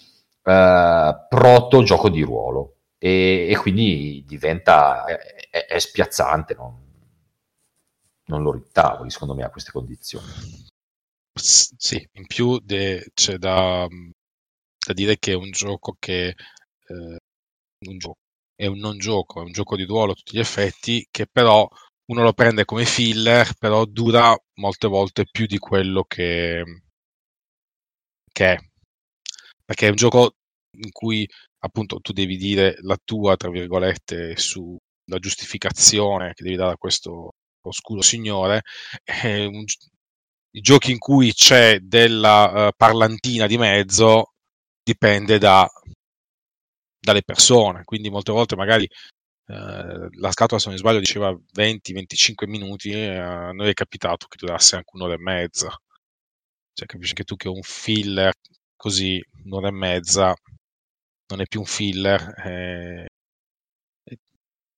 [0.43, 2.77] uh, proto gioco di ruolo.
[2.97, 6.79] E, e quindi diventa è, è spiazzante non,
[8.27, 10.25] non lo ritavoli secondo me a queste condizioni.
[11.33, 17.17] Sì in più de, c'è da, da, dire che è un gioco che eh,
[17.85, 18.19] un gioco,
[18.55, 21.67] è un non gioco è un gioco di ruolo a tutti gli effetti che però
[22.05, 26.82] uno lo prende come filler, però dura molte volte più di quello che,
[28.34, 28.57] che è.
[29.65, 30.36] Perché è un gioco
[30.77, 31.27] in cui
[31.59, 37.31] appunto tu devi dire la tua, tra virgolette, sulla giustificazione che devi dare a questo
[37.61, 38.63] oscuro signore.
[39.23, 39.63] Un,
[40.55, 44.34] I giochi in cui c'è della uh, parlantina di mezzo
[44.84, 45.67] dipende da,
[46.99, 48.88] dalle persone, quindi molte volte magari
[49.45, 54.27] Uh, la scatola, se non mi sbaglio, diceva 20-25 minuti, e a noi è capitato
[54.27, 55.77] che durasse anche un'ora e mezza.
[56.74, 58.34] Cioè, capisci anche tu che un filler
[58.76, 60.36] così, un'ora e mezza,
[61.28, 62.34] non è più un filler.
[62.34, 63.05] È,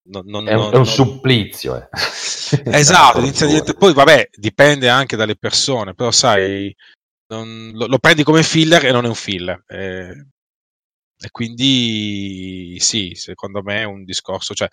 [0.08, 1.76] non, non, è, un, non, è un supplizio.
[1.78, 1.88] Eh.
[2.66, 6.74] Esatto, poi vabbè, dipende anche dalle persone, però sai,
[7.28, 9.64] lo, lo, prendi come filler e non è un filler.
[9.66, 10.28] Eh,
[11.18, 14.68] e quindi sì, secondo me è un discorso, cioè,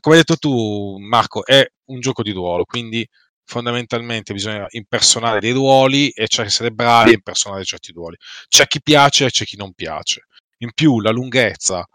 [0.00, 3.06] come hai detto tu, Marco, è un gioco di ruolo, quindi
[3.46, 8.16] fondamentalmente bisogna impersonare dei ruoli e c'è essere bravi a impersonare certi ruoli.
[8.48, 10.26] C'è chi piace e c'è chi non piace.
[10.58, 11.86] In più la lunghezza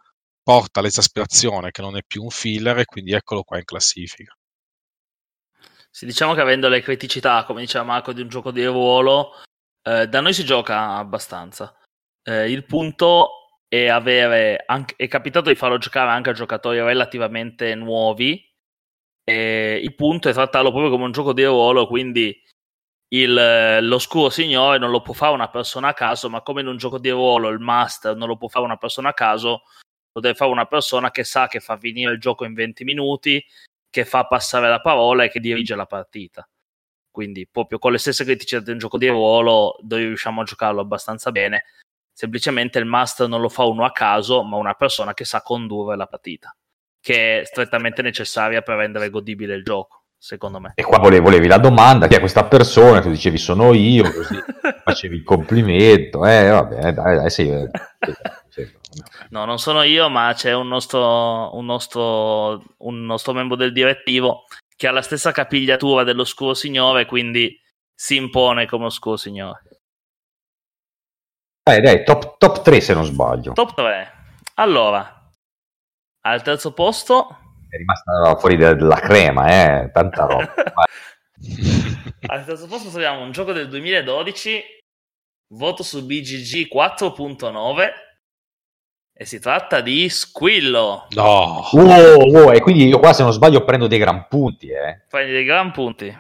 [0.42, 4.36] porta all'esasperazione che non è più un filler e quindi eccolo qua in classifica.
[5.90, 9.34] Sì, diciamo che avendo le criticità, come diceva Marco, di un gioco di ruolo,
[9.84, 11.78] eh, da noi si gioca abbastanza.
[12.24, 17.76] Eh, il punto è avere, anche, è capitato di farlo giocare anche a giocatori relativamente
[17.76, 18.42] nuovi,
[19.32, 22.38] e il punto è trattarlo proprio come un gioco di ruolo, quindi
[23.14, 26.76] il, l'oscuro signore non lo può fare una persona a caso, ma come in un
[26.76, 29.64] gioco di ruolo il master non lo può fare una persona a caso,
[30.12, 33.42] lo deve fare una persona che sa che fa finire il gioco in 20 minuti,
[33.90, 36.46] che fa passare la parola e che dirige la partita.
[37.10, 40.82] Quindi, proprio con le stesse criticità di un gioco di ruolo, noi riusciamo a giocarlo
[40.82, 41.66] abbastanza bene.
[42.12, 45.96] Semplicemente il master non lo fa uno a caso, ma una persona che sa condurre
[45.96, 46.54] la partita
[47.02, 50.74] che è strettamente necessaria per rendere godibile il gioco, secondo me.
[50.76, 53.02] E qua volevi, volevi la domanda, chi è questa persona?
[53.02, 54.36] Tu dicevi sono io, così
[54.86, 57.68] facevi il complimento, eh vabbè, dai, dai, sei...
[59.30, 64.44] No, non sono io, ma c'è un nostro, un nostro, un nostro membro del direttivo
[64.76, 67.58] che ha la stessa capigliatura dell'oscuro signore, quindi
[67.94, 69.62] si impone come oscuro signore.
[71.64, 73.54] Dai, dai, top, top 3 se non sbaglio.
[73.54, 74.12] Top 3.
[74.56, 75.21] Allora,
[76.22, 77.38] al terzo posto...
[77.68, 79.92] È rimasta fuori della crema, eh?
[79.92, 80.54] Tanta roba.
[82.28, 84.64] Al terzo posto troviamo un gioco del 2012
[85.54, 87.90] voto su BGG 4.9
[89.14, 91.08] e si tratta di Squillo.
[91.12, 91.68] No.
[91.72, 95.04] Wow, wow, e quindi io qua se non sbaglio prendo dei gran punti, eh.
[95.08, 96.16] Prendi dei gran punti.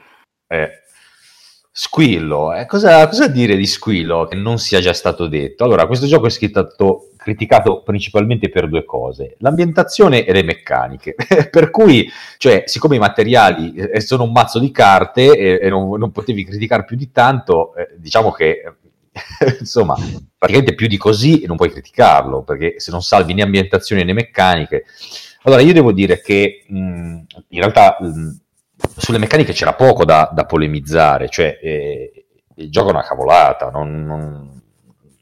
[0.47, 0.83] Eh.
[1.83, 5.63] Squillo, eh, cosa, cosa, dire di Squillo che non sia già stato detto?
[5.63, 11.15] Allora, questo gioco è stato criticato principalmente per due cose, l'ambientazione e le meccaniche,
[11.49, 12.07] per cui,
[12.37, 16.45] cioè, siccome i materiali eh, sono un mazzo di carte e, e non, non, potevi
[16.45, 18.61] criticare più di tanto, eh, diciamo che,
[19.59, 19.95] insomma,
[20.37, 24.85] praticamente più di così non puoi criticarlo, perché se non salvi né ambientazione né meccaniche...
[25.45, 27.97] Allora, io devo dire che mh, in realtà...
[27.99, 28.35] Mh,
[28.97, 32.25] sulle meccaniche c'era poco da, da polemizzare, cioè eh,
[32.55, 34.61] il gioco è una cavolata, non, non,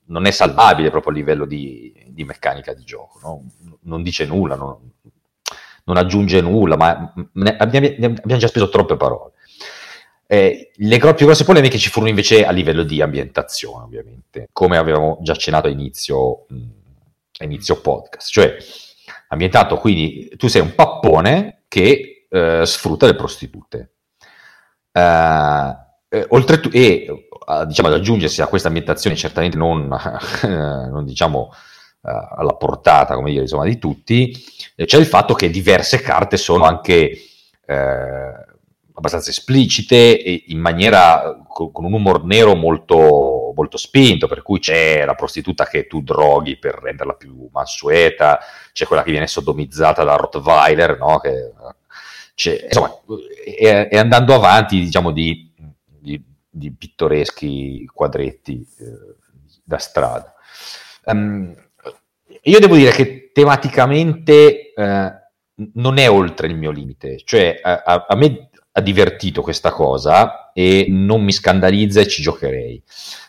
[0.06, 3.44] non, è salvabile proprio a livello di, di meccanica di gioco, no?
[3.84, 4.78] non dice nulla, non,
[5.86, 9.34] non aggiunge nulla, ma ne, abbiamo, abbiamo, già speso troppe parole.
[10.32, 15.18] Eh, le più grosse polemiche ci furono invece a livello di ambientazione, ovviamente, come avevamo
[15.22, 16.46] già accennato a inizio,
[17.40, 18.56] a inizio podcast, cioè
[19.30, 23.94] ambientato, quindi tu sei un pappone che eh, sfrutta le prostitute.
[24.92, 25.76] Eh,
[26.10, 27.30] eh oltretutto, e
[27.68, 29.88] diciamo, ad aggiungersi a questa ambientazione certamente non,
[30.44, 31.52] non diciamo
[32.02, 34.34] alla portata come dire, insomma, di tutti,
[34.86, 37.12] c'è il fatto che diverse carte sono anche
[37.66, 38.48] eh,
[38.94, 44.60] abbastanza esplicite e in maniera con, con un humor nero molto, molto, spinto, per cui
[44.60, 48.40] c'è la prostituta che tu droghi per renderla più mansueta,
[48.74, 51.20] c'è quella che viene sodomizzata da Rottweiler, no?
[51.20, 51.52] che
[52.40, 52.98] cioè, insomma,
[53.44, 55.52] e, andando avanti, diciamo, di,
[55.86, 59.16] di, di pittoreschi quadretti eh,
[59.62, 60.34] da strada.
[61.04, 61.54] Um,
[62.44, 65.12] io devo dire che tematicamente eh,
[65.74, 70.86] non è oltre il mio limite, cioè a, a, me ha divertito questa cosa e
[70.88, 72.82] non mi scandalizza e ci giocherei.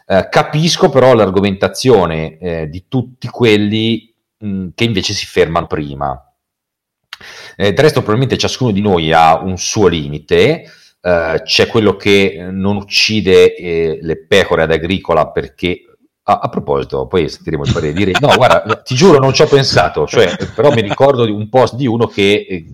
[0.07, 6.30] Eh, capisco però l'argomentazione eh, di tutti quelli mh, che invece si fermano prima
[7.57, 10.65] eh, del resto, probabilmente ciascuno di noi ha un suo limite.
[11.03, 15.85] Eh, c'è quello che non uccide eh, le pecore ad agricola perché
[16.23, 19.47] a, a, proposito, poi sentiremo il parere dire no, guarda, ti giuro, non ci ho
[19.47, 22.65] pensato, cioè, però mi ricordo di un post di uno che eh,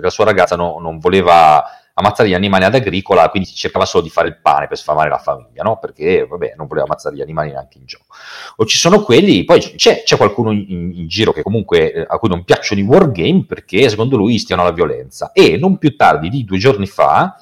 [0.00, 1.64] la sua ragazza no, non voleva
[1.98, 5.18] ammazzare gli animali ad agricola, quindi cercava solo di fare il pane per sfamare la
[5.18, 5.78] famiglia, no?
[5.78, 8.14] Perché, vabbè, non voleva ammazzare gli animali neanche in gioco.
[8.56, 12.18] O ci sono quelli, poi c'è, c'è qualcuno in, in, giro che comunque eh, a
[12.18, 15.32] cui non piacciono i wargame perché secondo lui stiano alla violenza.
[15.32, 17.34] E non più tardi di due giorni fa,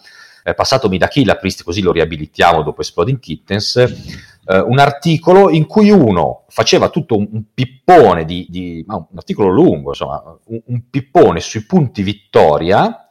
[0.45, 5.67] eh, passatomi da Kill Priest, così lo riabilitiamo dopo Exploding Kittens, eh, un articolo in
[5.67, 10.83] cui uno faceva tutto un, un pippone di, di un articolo lungo, insomma, un, un
[10.89, 13.04] pippone sui punti vittoria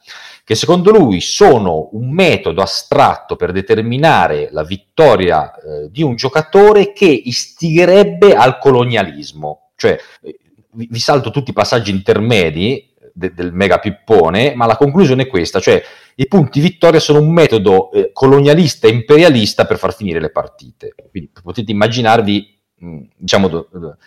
[0.43, 6.91] che secondo lui sono un metodo astratto per determinare la vittoria eh, di un giocatore
[6.91, 9.71] che istigherebbe al colonialismo.
[9.75, 9.97] Cioè,
[10.71, 15.27] vi, vi salto tutti i passaggi intermedi de, del mega pippone, ma la conclusione è
[15.27, 15.81] questa, cioè
[16.15, 20.93] i punti vittoria sono un metodo eh, colonialista e imperialista per far finire le partite.
[21.09, 23.97] Quindi potete immaginarvi, mh, diciamo, do, do,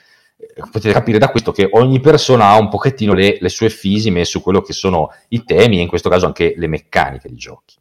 [0.71, 4.41] potete capire da questo che ogni persona ha un pochettino le, le, sue fisime su
[4.41, 7.77] quello che sono i temi e in questo caso anche le meccaniche di giochi.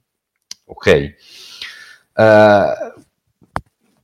[0.66, 1.16] Ok?
[2.14, 3.04] Uh,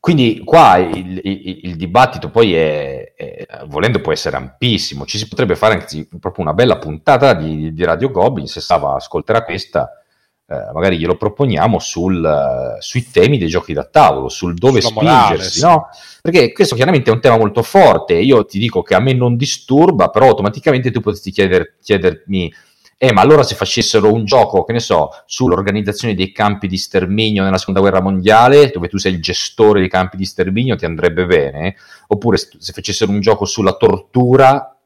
[0.02, 5.28] quindi qua il, il, il, dibattito poi è, è, volendo può essere ampissimo, ci si
[5.28, 10.01] potrebbe fare anche proprio una bella puntata di, di Radio Goblin, se Sava ascolterà questa,
[10.52, 15.00] eh, magari glielo proponiamo sul, uh, sui temi dei giochi da tavolo, sul dove Sulla
[15.00, 15.90] spingersi, morale, no?
[16.22, 18.16] Perché questo chiaramente è un tema molto forte.
[18.16, 22.54] Io ti dico che a me non disturba, però automaticamente tu potresti chieder, chiedermi.
[22.98, 27.44] Eh, ma allora se facessero un gioco, che ne so, sull'organizzazione dei campi di sterminio
[27.44, 31.26] nella seconda guerra mondiale, dove tu sei il gestore dei campi di sterminio, ti andrebbe
[31.26, 31.76] bene?
[32.08, 34.78] Oppure se facessero un gioco sulla tortura,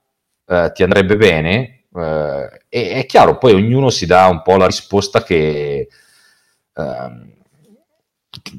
[0.48, 1.85] eh, ti andrebbe bene?
[1.96, 5.88] Eh, e è chiaro, poi ognuno si dà un po' la risposta che,
[6.74, 7.36] eh,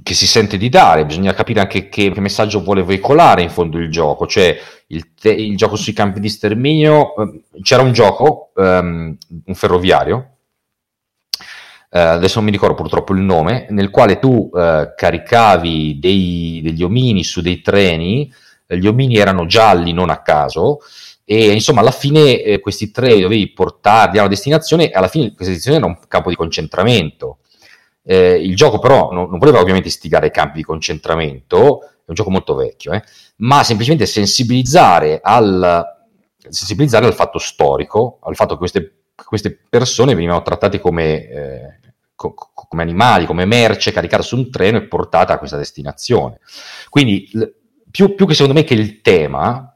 [0.02, 3.78] che si sente di dare, bisogna capire anche che, che, messaggio vuole veicolare in fondo
[3.78, 4.58] il gioco, cioè
[4.88, 10.30] il, te- il gioco sui campi di sterminio, eh, c'era un gioco, um, un ferroviario,
[11.88, 16.82] Uh, adesso non mi ricordo purtroppo il nome, nel quale tu uh, caricavi dei, degli
[16.82, 18.30] omini su dei treni,
[18.66, 20.80] gli omini erano gialli non a caso,
[21.28, 25.52] e insomma alla fine eh, questi tre dovevi portarli alla destinazione e alla fine questa
[25.52, 27.38] destinazione era un campo di concentramento.
[28.04, 32.30] Eh, il gioco però non, non, voleva ovviamente istigare campi di concentramento, è un gioco
[32.30, 33.02] molto vecchio, eh,
[33.38, 35.84] ma semplicemente sensibilizzare al,
[36.38, 41.80] sensibilizzare al fatto storico, al fatto che queste, queste persone venivano trattate come, eh,
[42.14, 46.38] co- come animali, come merce, caricata su un treno e portata a questa destinazione.
[46.88, 47.44] Quindi, l-
[47.90, 49.75] più, più che secondo me che il tema,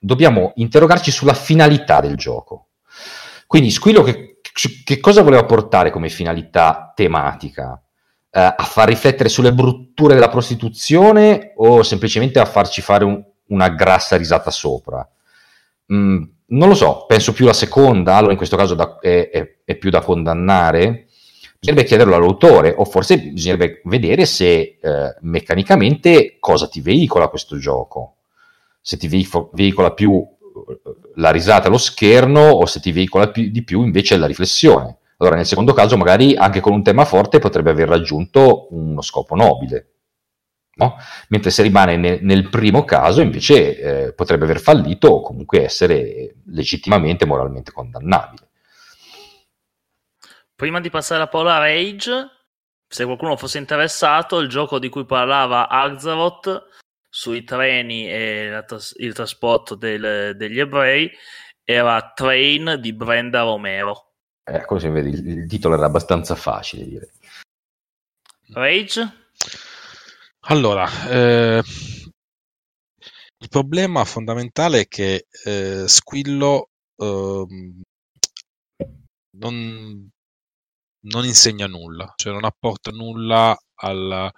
[0.00, 2.68] dobbiamo interrogarci sulla finalità del gioco.
[3.46, 4.40] Quindi Squillo che,
[4.84, 7.80] che cosa voleva portare come finalità tematica?
[8.32, 13.68] Eh, a far riflettere sulle brutture della prostituzione o semplicemente a farci fare un, una
[13.68, 15.06] grassa risata sopra?
[15.92, 19.56] Mm, non lo so, penso più la seconda, allora in questo caso da, è, è,
[19.64, 21.06] è, più da condannare.
[21.58, 28.19] Bisognerebbe chiederlo all'autore, o forse bisognerebbe vedere se eh, meccanicamente cosa ti veicola questo gioco.
[28.80, 29.08] Se ti
[29.52, 30.26] veicola più
[31.16, 34.98] la risata allo scherno o se ti veicola più, di più invece la riflessione.
[35.18, 39.34] Allora, nel secondo caso, magari anche con un tema forte potrebbe aver raggiunto uno scopo
[39.34, 39.86] nobile.
[40.76, 40.96] No?
[41.28, 46.36] Mentre se rimane ne, nel primo caso, invece, eh, potrebbe aver fallito o comunque essere
[46.46, 48.48] legittimamente moralmente condannabile.
[50.54, 52.28] Prima di passare a Paola Rage,
[52.86, 56.79] se qualcuno fosse interessato, il gioco di cui parlava Arzarot
[57.10, 61.10] sui treni e tras- il trasporto del, degli ebrei
[61.64, 64.12] era Train di Brenda Romero.
[64.44, 67.12] Eh, vede, il, il titolo era abbastanza facile dire.
[68.52, 69.28] Rage?
[70.44, 71.62] Allora, eh,
[73.38, 77.46] il problema fondamentale è che eh, Squillo eh,
[79.36, 80.10] non,
[81.06, 84.32] non, insegna nulla, cioè non apporta nulla al,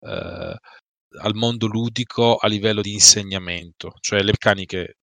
[0.00, 0.56] eh,
[1.20, 4.96] al mondo ludico a livello di insegnamento, cioè le meccaniche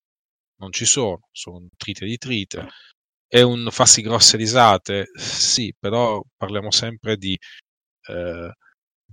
[0.58, 2.68] non ci sono, sono trite di trite.
[3.28, 5.08] È un farsi grosse risate?
[5.16, 7.38] Sì, però parliamo sempre di
[8.08, 8.52] eh,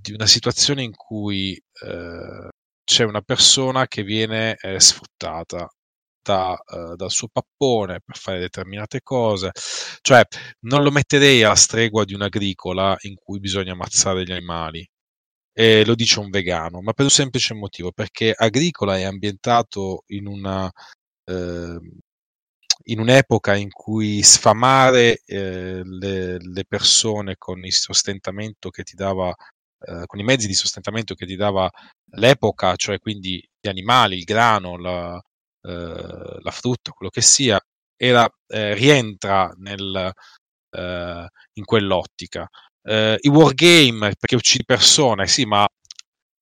[0.01, 2.49] di una situazione in cui eh,
[2.85, 5.69] c'è una persona che viene eh, sfruttata
[6.23, 9.51] da, uh, dal suo pappone per fare determinate cose.
[10.01, 10.23] Cioè,
[10.61, 14.87] non lo metterei alla stregua di un'agricola in cui bisogna ammazzare gli animali.
[15.59, 20.27] E lo dice un vegano, ma per un semplice motivo, perché agricola è ambientato in
[20.27, 20.71] una.
[21.25, 21.79] Eh,
[22.89, 29.35] in un'epoca in cui sfamare eh, le, le, persone con il sostentamento che ti dava
[29.81, 31.71] eh, con i mezzi di sostentamento che ti dava
[32.13, 35.21] l'epoca, cioè quindi gli animali, il grano, la,
[35.63, 37.61] eh, la frutta, quello che sia,
[37.97, 40.13] era, eh, rientra nel,
[40.71, 42.49] eh, in quell'ottica.
[42.89, 45.67] Eh, I wargame, perché uccidi persone, sì, ma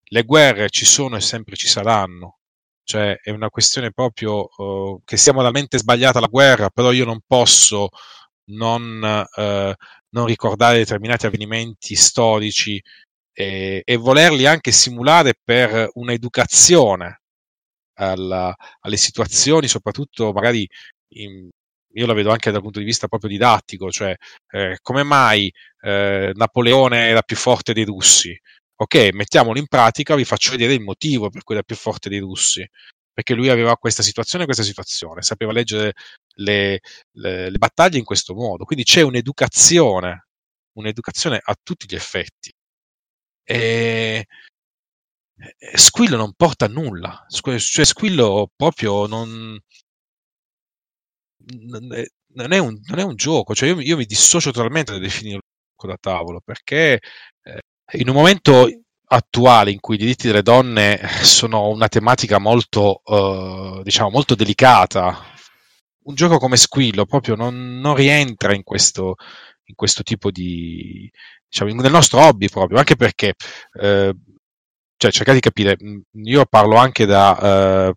[0.08, 2.38] le guerre ci sono e sempre ci saranno.
[2.84, 7.20] Cioè è una questione proprio uh, che sia moralmente sbagliata la guerra, però io non
[7.26, 7.88] posso
[8.50, 9.72] non, uh,
[10.10, 12.80] non ricordare determinati avvenimenti storici
[13.32, 17.22] e, e volerli anche simulare per un'educazione
[17.94, 20.68] alla, alle situazioni, soprattutto magari
[21.14, 21.48] in,
[21.94, 24.14] io la vedo anche dal punto di vista proprio didattico, cioè
[24.50, 28.36] eh, come mai eh, Napoleone era più forte dei russi?
[28.76, 32.18] Ok, mettiamolo in pratica, vi faccio vedere il motivo per cui era più forte dei
[32.18, 32.66] russi.
[33.12, 35.92] Perché lui aveva questa situazione e questa situazione, sapeva leggere
[36.36, 36.80] le,
[37.12, 38.64] le, le battaglie in questo modo.
[38.64, 40.26] Quindi c'è un'educazione,
[40.72, 42.52] un'educazione a tutti gli effetti.
[43.44, 44.26] E
[45.74, 49.58] Squillo non porta a nulla, cioè Squillo proprio non,
[51.46, 55.86] non, è, un, non è un gioco, cioè io, io, mi dissocio totalmente da gioco
[55.86, 57.00] da tavolo perché
[57.42, 57.60] eh,
[57.98, 58.68] in un momento
[59.06, 65.16] attuale in cui i diritti delle donne sono una tematica molto, uh, diciamo, molto delicata,
[66.04, 69.16] un gioco come Squillo proprio non, non rientra in questo,
[69.64, 71.10] in questo tipo di,
[71.48, 73.34] diciamo, nel nostro hobby proprio, anche perché,
[73.80, 74.14] eh,
[74.96, 75.76] cioè, cercate di capire,
[76.24, 77.94] io parlo anche da, eh,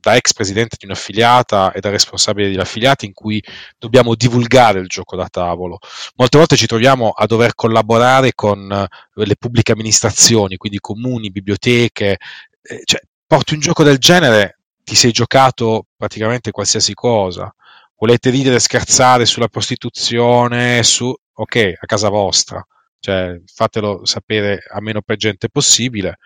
[0.00, 3.42] da ex presidente di un'affiliata e da responsabile di un'affiliata in cui
[3.78, 5.78] dobbiamo divulgare il gioco da tavolo.
[6.16, 12.18] Molte volte ci troviamo a dover collaborare con eh, le pubbliche amministrazioni, quindi comuni, biblioteche,
[12.62, 17.52] eh, cioè, porti un gioco del genere, ti sei giocato praticamente qualsiasi cosa.
[17.96, 22.64] Volete ridere e scherzare sulla prostituzione, su ok, a casa vostra,
[22.98, 26.18] cioè fatelo sapere a meno per gente possibile.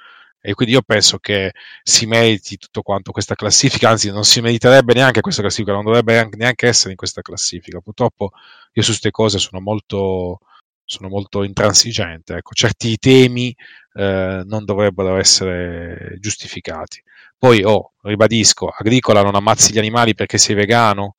[0.47, 4.93] E quindi io penso che si meriti tutto quanto questa classifica, anzi non si meriterebbe
[4.93, 7.81] neanche questa classifica, non dovrebbe neanche essere in questa classifica.
[7.81, 8.33] Purtroppo
[8.75, 10.41] io su queste cose sono molto,
[10.85, 12.35] sono molto intransigente.
[12.35, 13.57] Ecco, certi temi
[13.95, 17.03] eh, non dovrebbero essere giustificati.
[17.39, 21.17] Poi, oh, ribadisco, agricola non ammazzi gli animali perché sei vegano,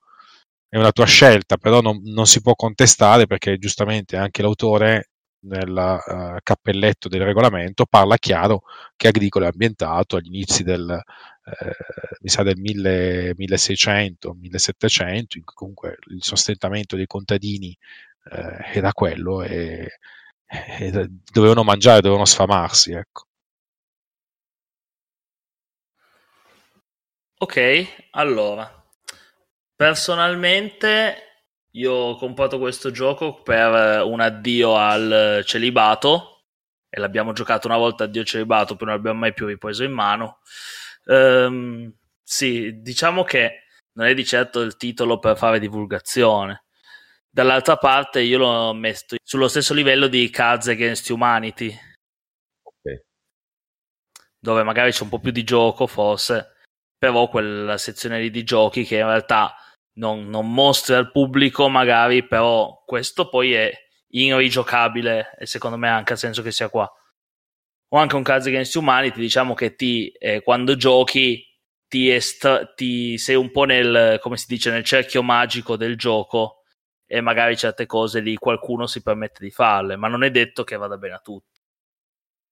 [0.69, 5.09] è una tua scelta, però non, non si può contestare perché giustamente anche l'autore
[5.45, 8.63] nel uh, cappelletto del regolamento parla chiaro
[8.95, 10.89] che agricolo è ambientato agli inizi del,
[11.45, 11.75] eh,
[12.21, 17.75] mi sa del 1000, 1600, 1700, comunque il sostentamento dei contadini
[18.31, 19.97] eh, era quello e
[20.47, 23.25] eh, dovevano mangiare, dovevano sfamarsi, ecco.
[27.37, 28.83] Ok, allora,
[29.75, 31.34] personalmente
[31.75, 36.43] io ho comprato questo gioco per un addio al celibato
[36.89, 40.39] e l'abbiamo giocato una volta addio celibato, poi non l'abbiamo mai più ripreso in mano.
[41.05, 43.63] Um, sì, diciamo che
[43.93, 46.63] non è di certo il titolo per fare divulgazione.
[47.29, 51.77] Dall'altra parte io l'ho messo sullo stesso livello di Cards Against Humanity.
[52.63, 53.03] Okay.
[54.39, 56.53] Dove magari c'è un po' più di gioco, forse,
[56.97, 59.53] però quella sezione lì di giochi che in realtà
[59.95, 63.71] non, non mostra al pubblico, magari, però questo poi è
[64.09, 66.89] irrigiocabile e secondo me ha anche senso che sia qua.
[67.89, 71.45] O anche un Cards Against Humanity, diciamo che ti, eh, quando giochi
[71.87, 76.63] ti, est- ti sei un po' nel, come si dice, nel cerchio magico del gioco
[77.05, 80.75] e magari certe cose lì qualcuno si permette di farle, ma non è detto che
[80.75, 81.59] vada bene a tutti.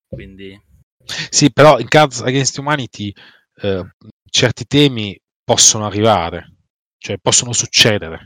[0.07, 0.71] Quindi...
[1.05, 3.11] Sì, però in Cards Against Humanity
[3.55, 3.83] eh,
[4.29, 6.62] certi temi possono arrivare,
[7.03, 8.23] cioè possono succedere.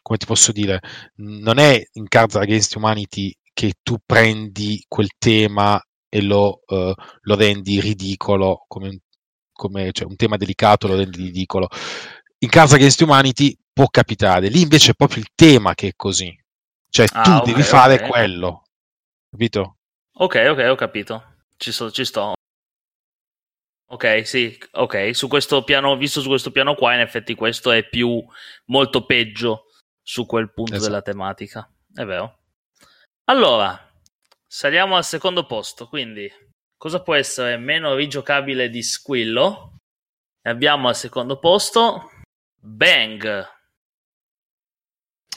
[0.00, 0.80] Come ti posso dire,
[1.16, 5.78] non è in Cards Against Humanity che tu prendi quel tema
[6.08, 9.00] e lo, uh, lo rendi ridicolo come,
[9.52, 11.68] come cioè, un tema delicato lo rendi ridicolo.
[12.38, 16.34] In Cards Against Humanity può capitare, lì invece è proprio il tema che è così.
[16.88, 18.08] Cioè ah, tu okay, devi fare okay.
[18.08, 18.62] quello.
[19.28, 19.76] Capito?
[20.14, 21.22] Ok, ok, ho capito.
[21.58, 22.35] Ci, so, ci sto.
[23.88, 25.14] Ok, sì, ok.
[25.14, 28.24] Su questo piano, visto su questo piano qua, in effetti questo è più
[28.66, 29.66] molto peggio
[30.02, 30.90] su quel punto esatto.
[30.90, 31.70] della tematica.
[31.94, 32.38] È vero.
[33.24, 33.78] Allora,
[34.46, 35.88] saliamo al secondo posto.
[35.88, 36.30] Quindi,
[36.76, 39.78] cosa può essere meno rigiocabile di Squillo?
[40.42, 42.10] E abbiamo al secondo posto
[42.58, 43.48] Bang.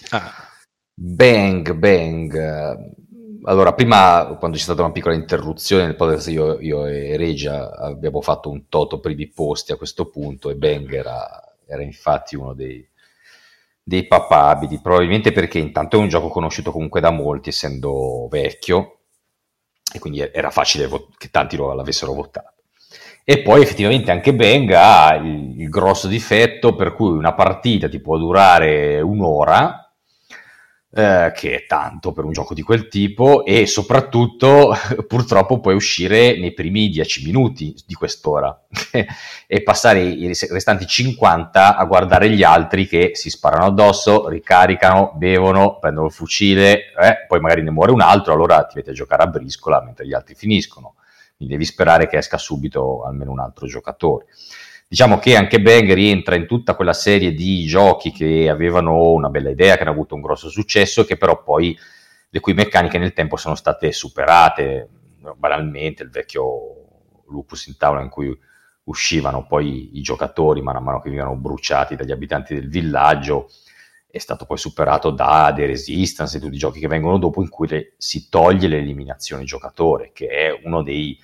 [0.09, 0.47] Ah.
[0.95, 2.98] Bang, bang
[3.43, 8.21] allora, prima, quando c'è stata una piccola interruzione nel podcast, io, io, e Regia abbiamo
[8.21, 12.53] fatto un toto per i posti a questo punto e Bang era, era infatti uno
[12.53, 12.85] dei,
[13.81, 18.99] dei papabili, probabilmente perché intanto è un gioco conosciuto comunque da molti, essendo vecchio,
[19.91, 22.53] e quindi era facile vot- che tanti lo l'avessero votato.
[23.23, 27.99] E poi effettivamente anche Bang ha il, il grosso difetto per cui una partita ti
[27.99, 29.88] può durare un'ora,
[30.91, 34.73] eh, che è tanto per un gioco di quel tipo e soprattutto
[35.07, 38.59] purtroppo puoi uscire nei primi 10 minuti di quest'ora
[39.45, 45.77] e passare i restanti 50 a guardare gli altri che si sparano addosso, ricaricano, bevono,
[45.79, 49.23] prendono il fucile, eh, poi magari ne muore un altro, allora ti metti a giocare
[49.23, 50.95] a briscola mentre gli altri finiscono.
[51.37, 54.25] Quindi devi sperare che esca subito almeno un altro giocatore.
[54.91, 59.51] Diciamo che anche Bang rientra in tutta quella serie di giochi che avevano una bella
[59.51, 61.77] idea, che hanno avuto un grosso successo, che però poi
[62.27, 64.89] le cui meccaniche nel tempo sono state superate.
[65.37, 68.35] Banalmente, il vecchio Lupus in tavola in cui
[68.85, 73.47] uscivano poi i giocatori man mano che venivano bruciati dagli abitanti del villaggio
[74.09, 77.49] è stato poi superato da The Resistance e tutti i giochi che vengono dopo in
[77.49, 81.15] cui le, si toglie l'eliminazione giocatore, che è uno dei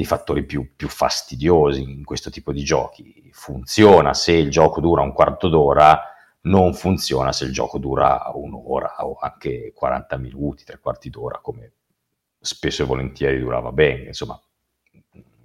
[0.00, 3.28] dei fattori più, più, fastidiosi in questo tipo di giochi.
[3.34, 6.00] Funziona se il gioco dura un quarto d'ora,
[6.42, 11.72] non funziona se il gioco dura un'ora o anche 40 minuti, tre quarti d'ora, come
[12.40, 14.06] spesso e volentieri durava Bang.
[14.06, 14.40] Insomma,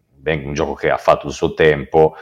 [0.08, 2.16] Bang è un gioco che ha fatto il suo tempo,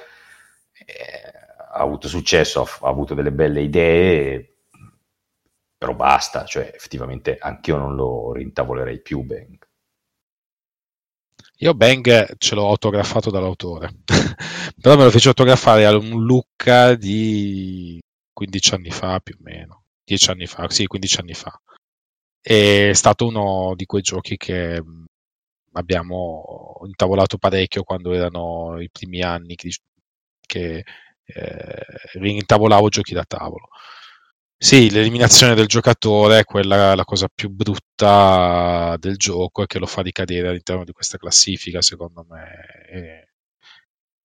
[0.73, 1.37] eh,
[1.71, 4.55] ha avuto successo, ha, ha avuto delle belle idee,
[5.77, 9.59] però basta, cioè effettivamente anch'io non lo rintavolerei più Bang.
[11.59, 13.89] Io Bang ce l'ho autografato dall'autore,
[14.81, 17.99] però me lo fece autografare a un Lucca di
[18.33, 21.57] 15 anni fa più o meno, 10 anni fa, sì, 15 anni fa.
[22.41, 24.81] È stato uno di quei giochi che
[25.73, 29.69] abbiamo intavolato parecchio quando erano i primi anni che,
[30.45, 30.83] che
[31.25, 33.69] eh, reintavolavo giochi da tavolo.
[34.65, 39.85] Sì, l'eliminazione del giocatore è quella la cosa più brutta del gioco e che lo
[39.85, 42.85] fa ricadere all'interno di questa classifica, secondo me.
[42.89, 43.27] E,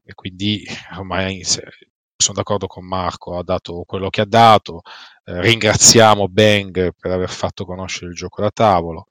[0.05, 0.65] e quindi
[0.97, 4.83] ormai sono d'accordo con Marco, ha dato quello che ha dato.
[5.25, 9.07] Eh, ringraziamo Bang per aver fatto conoscere il gioco da tavolo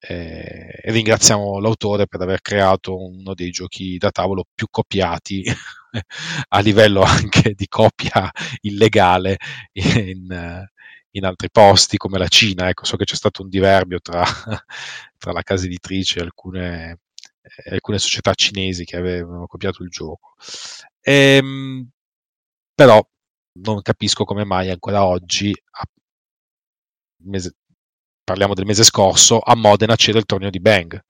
[0.00, 5.44] eh, ringraziamo l'autore per aver creato uno dei giochi da tavolo più copiati
[6.48, 8.30] a livello anche di copia
[8.62, 9.36] illegale
[9.72, 10.66] in,
[11.10, 12.68] in, altri posti come la Cina.
[12.68, 14.24] Ecco, so che c'è stato un diverbio tra,
[15.18, 17.00] tra la casa editrice e alcune,
[17.70, 20.34] alcune società cinesi che avevano copiato il gioco.
[21.02, 21.88] Ehm,
[22.74, 23.06] però
[23.60, 25.52] non capisco come mai ancora oggi,
[27.24, 27.54] mese,
[28.30, 31.02] parliamo del mese scorso, a Modena c'era il torneo di Bang.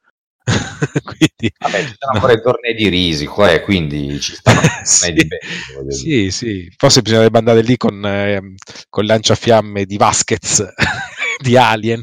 [1.04, 1.52] quindi...
[1.58, 5.90] Vabbè, ci stanno ancora i tornei di risico, eh, quindi ci stanno tornei di Bang.
[5.90, 8.54] Sì, sì, forse bisognerebbe andare lì con, eh,
[8.88, 10.66] con lanciafiamme di Vasquez,
[11.42, 12.02] di Alien,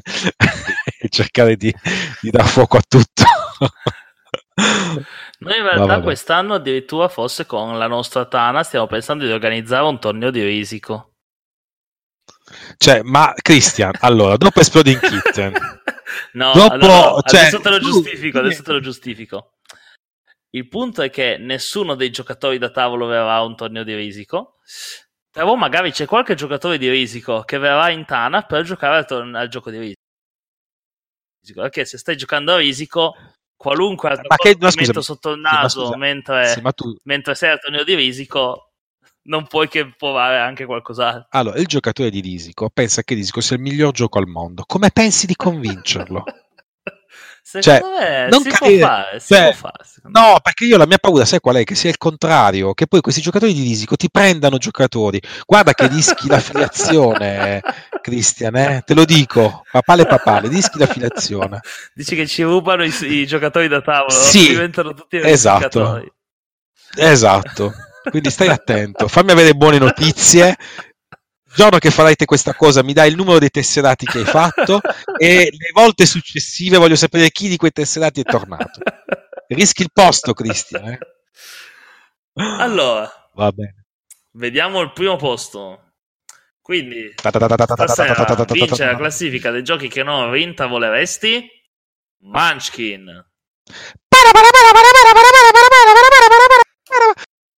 [0.99, 1.74] e cercare di,
[2.22, 3.24] di dar fuoco a tutto.
[5.39, 9.99] Noi in realtà quest'anno addirittura forse con la nostra Tana stiamo pensando di organizzare un
[9.99, 11.13] torneo di risico.
[12.77, 15.53] Cioè, ma Christian, allora, dopo Exploding Kitten...
[16.33, 19.51] no, dopo, allora, cioè, adesso te lo giustifico, adesso te lo giustifico.
[20.51, 24.55] Il punto è che nessuno dei giocatori da tavolo verrà un torneo di risico.
[25.29, 29.35] Però magari c'è qualche giocatore di risico che verrà in Tana per giocare al, tor-
[29.35, 31.61] al gioco di risico.
[31.61, 33.13] Perché se stai giocando a risico,
[33.55, 36.95] qualunque altro ma che, no, scusa, sotto il naso sì, mentre, sì, tu...
[37.03, 38.66] mentre sei al torneo di risico,
[39.28, 41.28] non puoi che provare anche qualcos'altro.
[41.32, 44.63] Allora, il giocatore di risico pensa che risico sia il miglior gioco al mondo.
[44.65, 46.23] Come pensi di convincerlo?
[47.47, 49.84] Secondo cioè, me non si, cadere, può fare, si cioè, può fare.
[50.09, 51.63] No, perché io la mia paura, sai qual è?
[51.63, 55.21] Che sia il contrario, che poi questi giocatori di risico ti prendano giocatori.
[55.45, 57.61] Guarda che rischi l'affiliazione,
[58.01, 58.84] Cristian, eh?
[58.86, 61.61] te lo dico, papale papale, rischi l'affiliazione.
[61.93, 66.03] Dici che ci rubano i, i giocatori da tavolo, sì, diventano tutti esatto.
[66.97, 67.73] Esatto.
[68.09, 70.55] Quindi stai attento, fammi avere buone notizie
[71.57, 74.79] giorno che farete questa cosa mi dai il numero dei tesserati che hai fatto
[75.17, 78.79] e le volte successive voglio sapere chi di quei tesserati è tornato.
[79.47, 80.89] Rischi il posto, Cristian.
[80.89, 80.99] Eh?
[82.59, 83.85] Allora, va bene.
[84.33, 85.93] Vediamo il primo posto.
[86.61, 91.49] Quindi, stasera vince la classifica dei giochi che non rintavoleresti
[92.19, 93.25] Munchkin.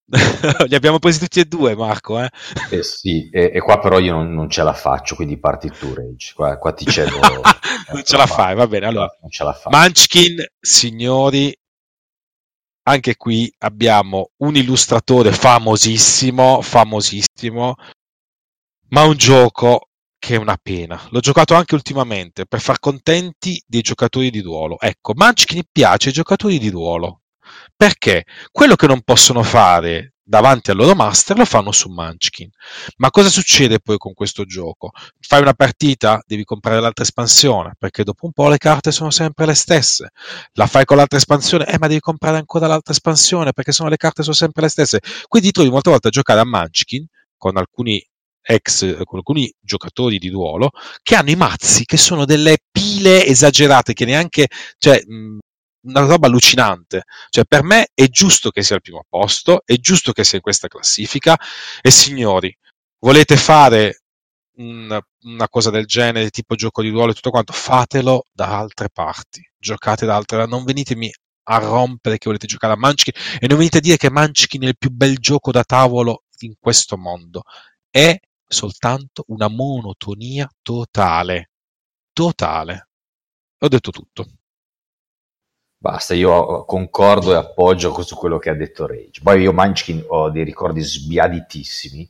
[0.67, 2.19] Li abbiamo presi tutti e due, Marco.
[2.19, 2.29] Eh,
[2.71, 5.93] eh sì, e, e, qua però io non, non, ce la faccio, quindi parti tu,
[5.93, 6.33] Rage.
[6.33, 7.19] Qua, qua ti cedo.
[7.93, 8.87] non ce la fai, va bene.
[8.87, 9.71] Allora, non ce la fai.
[9.71, 11.55] Munchkin, signori,
[12.83, 17.75] anche qui abbiamo un illustratore famosissimo, famosissimo,
[18.89, 20.99] ma un gioco che è una pena.
[21.11, 24.79] L'ho giocato anche ultimamente per far contenti dei giocatori di ruolo.
[24.79, 27.18] Ecco, Munchkin piace ai giocatori di ruolo.
[27.75, 32.49] Perché quello che non possono fare davanti al loro master lo fanno su Munchkin.
[32.97, 34.91] Ma cosa succede poi con questo gioco?
[35.19, 39.47] Fai una partita, devi comprare l'altra espansione, perché dopo un po' le carte sono sempre
[39.47, 40.09] le stesse.
[40.53, 43.97] La fai con l'altra espansione, eh, ma devi comprare ancora l'altra espansione, perché sono le
[43.97, 44.99] carte sono sempre le stesse.
[45.27, 48.03] Quindi trovi molte volte a giocare a Munchkin con alcuni
[48.41, 50.71] ex, con alcuni giocatori di ruolo
[51.03, 54.47] che hanno i mazzi che sono delle pile esagerate che neanche,
[54.77, 55.37] cioè, mh,
[55.89, 57.03] una roba allucinante.
[57.29, 60.43] Cioè, per me è giusto che sia al primo posto, è giusto che sia in
[60.43, 61.37] questa classifica.
[61.81, 62.55] E signori,
[62.99, 64.01] volete fare
[64.57, 68.89] una, una cosa del genere, tipo gioco di ruolo e tutto quanto, fatelo da altre
[68.89, 69.41] parti.
[69.57, 70.45] Giocate da altre.
[70.45, 71.11] Non venitemi
[71.51, 74.67] a rompere che volete giocare a Munchkin e non venite a dire che Munchkin è
[74.67, 77.43] il più bel gioco da tavolo in questo mondo.
[77.89, 78.17] È
[78.47, 81.51] soltanto una monotonia totale.
[82.13, 82.89] Totale.
[83.59, 84.25] Ho detto tutto.
[85.81, 89.21] Basta, io concordo e appoggio su quello che ha detto Rage.
[89.23, 92.09] Poi io Munchkin ho dei ricordi sbiaditissimi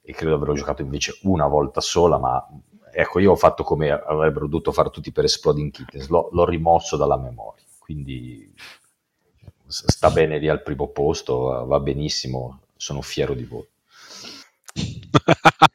[0.00, 2.42] e credo averlo giocato invece una volta sola, ma
[2.90, 6.96] ecco, io ho fatto come avrebbero dovuto fare tutti per Exploding Kittens, l'ho, l'ho rimosso
[6.96, 8.54] dalla memoria, quindi
[9.66, 13.68] sta bene lì al primo posto, va benissimo, sono fiero di voi.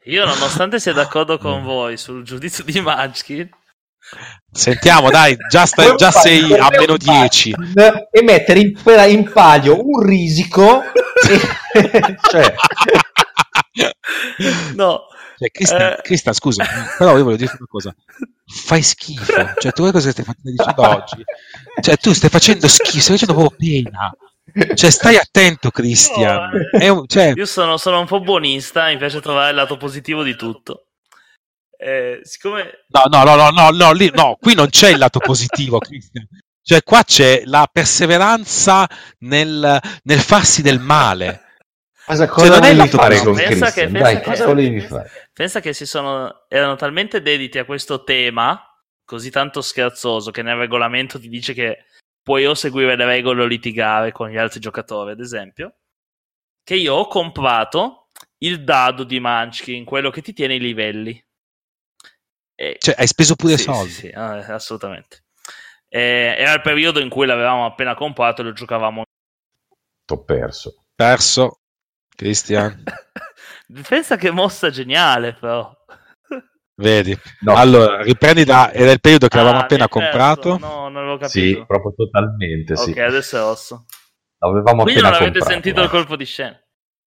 [0.05, 3.47] Io nonostante sia d'accordo con voi sul giudizio di Munchkin,
[4.52, 7.56] Sentiamo, dai, già, stai, già sei a meno 10.
[8.11, 8.73] E mettere in,
[9.10, 10.82] in palio un risico.
[10.82, 12.53] e, cioè...
[14.76, 15.02] No.
[15.38, 16.34] Cioè, Cristian, eh...
[16.34, 16.65] Scusa,
[16.98, 17.94] però io voglio dire una cosa.
[18.45, 19.34] Fai schifo.
[19.57, 21.23] Cioè, tu cosa stai facendo oggi?
[21.82, 24.15] Cioè, tu stai facendo schifo, stai facendo proprio pena.
[24.73, 26.49] Cioè, stai attento, Cristian.
[26.72, 27.34] No, un, cioè...
[27.36, 30.84] Io sono, sono un po' buonista, mi piace trovare il lato positivo di tutto.
[31.77, 32.85] Eh, siccome...
[32.88, 36.27] No, no, no, no, no, no, lì, no, qui non c'è il lato positivo, Cristian.
[36.61, 38.89] Cioè, qua c'è la perseveranza
[39.19, 41.43] nel, nel farsi del male.
[42.06, 45.30] Cosa, cosa cioè, non è lato fare con pensa che, pensa Dai, cosa volevi fare?
[45.34, 48.60] Pensa che si sono, erano talmente dediti a questo tema,
[49.03, 51.85] così tanto scherzoso, che nel regolamento ti dice che
[52.22, 55.76] puoi o seguire le regole o litigare con gli altri giocatori, ad esempio,
[56.64, 61.24] che io ho comprato il dado di Munchkin, quello che ti tiene i livelli.
[62.56, 62.77] E...
[62.80, 63.91] Cioè, hai speso pure sì, soldi?
[63.91, 65.23] Sì, sì assolutamente.
[65.88, 66.36] E...
[66.38, 69.03] era il periodo in cui l'avevamo appena comprato e lo giocavamo.
[70.06, 70.86] T'ho perso.
[70.95, 71.60] Perso,
[72.15, 72.84] Cristian.
[73.88, 75.73] Pensa che mossa geniale, però.
[76.77, 77.18] Vedi?
[77.41, 77.56] No.
[77.56, 78.72] Allora, riprendi da...
[78.72, 80.57] Era il periodo che ah, avevamo appena comprato.
[80.57, 81.30] No, non avevo capito.
[81.30, 82.91] Sì, proprio totalmente, sì.
[82.91, 83.86] Ok, adesso è osso.
[84.40, 85.91] L'avevamo Quindi non avete comprato, sentito guarda.
[85.91, 86.60] il colpo di scena?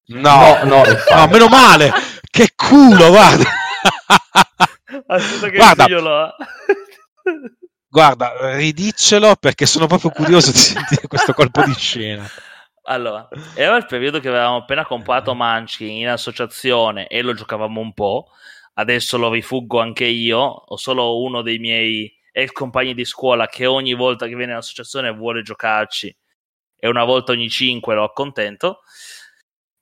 [0.06, 0.82] No, no, no,
[1.14, 1.92] no meno male.
[2.30, 3.44] Che culo, guarda.
[5.06, 5.84] Aspetta che Guarda.
[5.86, 6.34] io lo
[7.90, 12.28] Guarda, ridiccelo perché sono proprio curioso di sentire questo colpo di scena.
[12.82, 17.92] Allora, era il periodo che avevamo appena comprato Munchkin in associazione e lo giocavamo un
[17.94, 18.28] po'.
[18.74, 20.38] Adesso lo rifuggo anche io.
[20.38, 24.58] Ho solo uno dei miei ex compagni di scuola che ogni volta che viene in
[24.58, 26.14] associazione vuole giocarci
[26.76, 28.80] e una volta ogni cinque lo accontento.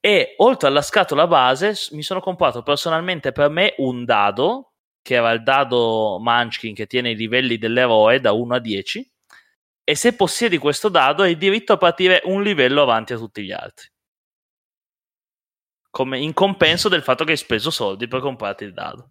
[0.01, 4.75] E oltre alla scatola base mi sono comprato personalmente per me un dado,
[5.07, 9.09] che era il dado Munchkin che tiene i livelli dell'eroe da 1 a 10.
[9.85, 13.53] E se possiedi questo dado hai diritto a partire un livello avanti a tutti gli
[13.53, 13.87] altri.
[15.91, 19.11] Come in compenso del fatto che hai speso soldi per comprarti il dado.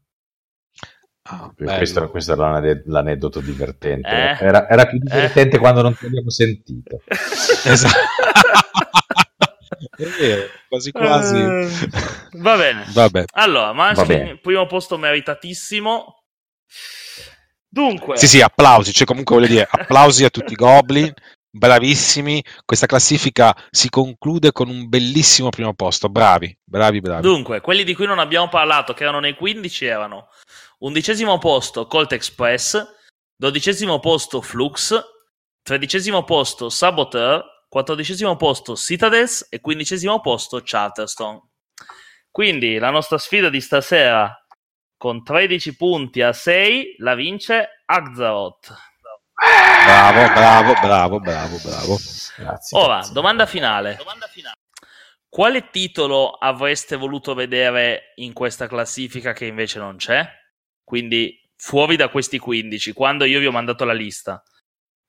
[1.28, 4.10] Ah, Questo, questo era l'ane- l'aneddoto divertente.
[4.10, 4.46] Eh.
[4.46, 7.02] Era, era più divertente quando non ti abbiamo sentito.
[7.08, 8.65] Esatto.
[9.90, 11.38] È vero, quasi quasi.
[11.38, 11.70] Eh,
[12.34, 12.86] va bene.
[12.94, 13.26] Vabbè.
[13.34, 13.74] Allora,
[14.06, 14.38] bene.
[14.38, 16.24] primo posto meritatissimo.
[17.68, 21.14] Dunque, Sì, sì, applausi, cioè comunque voglio dire, applausi a tutti i Goblin,
[21.52, 22.44] bravissimi.
[22.64, 26.08] Questa classifica si conclude con un bellissimo primo posto.
[26.08, 27.22] Bravi, bravi, bravi.
[27.22, 30.30] Dunque, quelli di cui non abbiamo parlato, che erano nei 15, erano
[30.80, 32.82] undicesimo posto Colt Express,
[33.36, 34.98] dodicesimo posto Flux,
[35.62, 37.44] tredicesimo posto Saboteur,
[37.76, 41.42] quattordicesimo posto Citadels e quindicesimo posto Charterstone.
[42.32, 44.34] Quindi la nostra sfida di stasera
[44.96, 48.74] con 13 punti a 6 la vince Axaroth.
[49.84, 51.98] Bravo, bravo, bravo, bravo, bravo.
[52.38, 52.80] Grazie.
[52.80, 53.14] Ora, grazie.
[53.14, 53.98] domanda finale.
[55.28, 60.26] Quale titolo avreste voluto vedere in questa classifica che invece non c'è?
[60.82, 64.42] Quindi fuori da questi 15, quando io vi ho mandato la lista,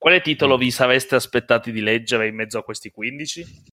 [0.06, 3.64] quale titolo vi sareste aspettati di leggere in mezzo a questi 15?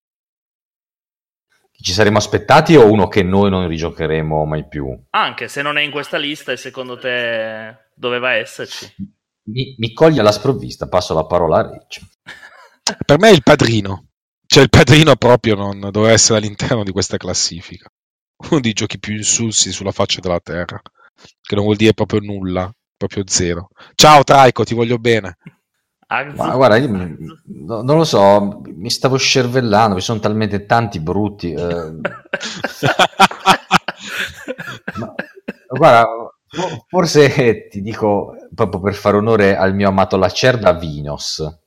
[1.70, 5.00] Ci saremmo aspettati o uno che noi non rigiocheremo mai più?
[5.12, 8.92] Anche se non è in questa lista e secondo te doveva esserci.
[9.44, 12.02] Mi, mi coglie alla sprovvista, passo la parola a Rich.
[13.06, 14.08] Per me è il padrino.
[14.44, 17.88] Cioè il padrino proprio non doveva essere all'interno di questa classifica.
[18.50, 20.82] Uno dei giochi più insulsi sulla faccia della terra.
[20.82, 23.68] Che non vuol dire proprio nulla, proprio zero.
[23.94, 25.38] Ciao Traico, ti voglio bene.
[26.36, 31.52] Ma guarda, io no- non lo so, mi stavo scervellando, vi sono talmente tanti brutti.
[31.54, 31.92] eh,
[34.98, 35.14] ma-
[35.68, 36.08] guarda,
[36.48, 41.60] fo- forse ti dico, proprio per fare onore al mio amato Lacerda, Vinos,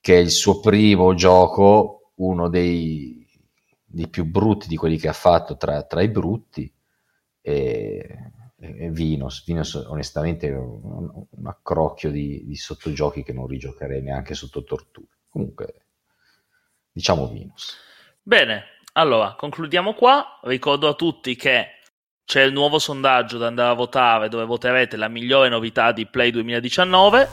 [0.00, 3.26] che è il suo primo gioco, uno dei,
[3.84, 6.72] dei più brutti di quelli che ha fatto tra, tra i brutti.
[7.42, 14.34] E Vinos, Vinos onestamente è un, un accrocchio di, di sottogiochi che non rigiocherei neanche
[14.34, 15.08] sotto tortura.
[15.30, 15.86] Comunque,
[16.92, 17.76] diciamo Vinos.
[18.22, 20.40] Bene, allora concludiamo qua.
[20.42, 21.78] Ricordo a tutti che
[22.24, 26.30] c'è il nuovo sondaggio da andare a votare dove voterete la migliore novità di Play
[26.30, 27.28] 2019.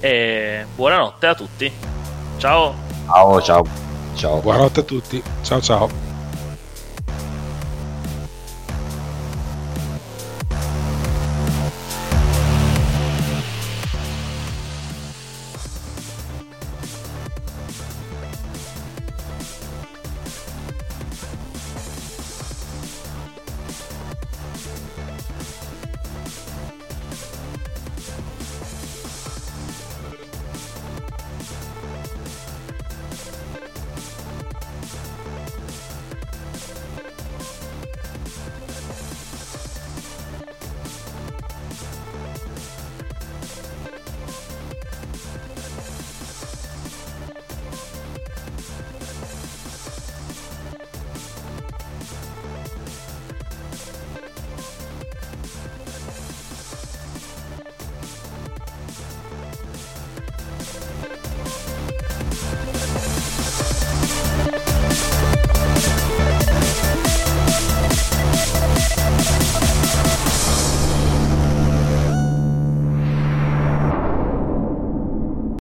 [0.00, 1.70] E buonanotte a tutti.
[2.38, 2.74] Ciao.
[3.06, 3.64] Ciao, ciao,
[4.14, 4.40] ciao.
[4.40, 5.22] Buonanotte a tutti.
[5.42, 6.09] Ciao ciao.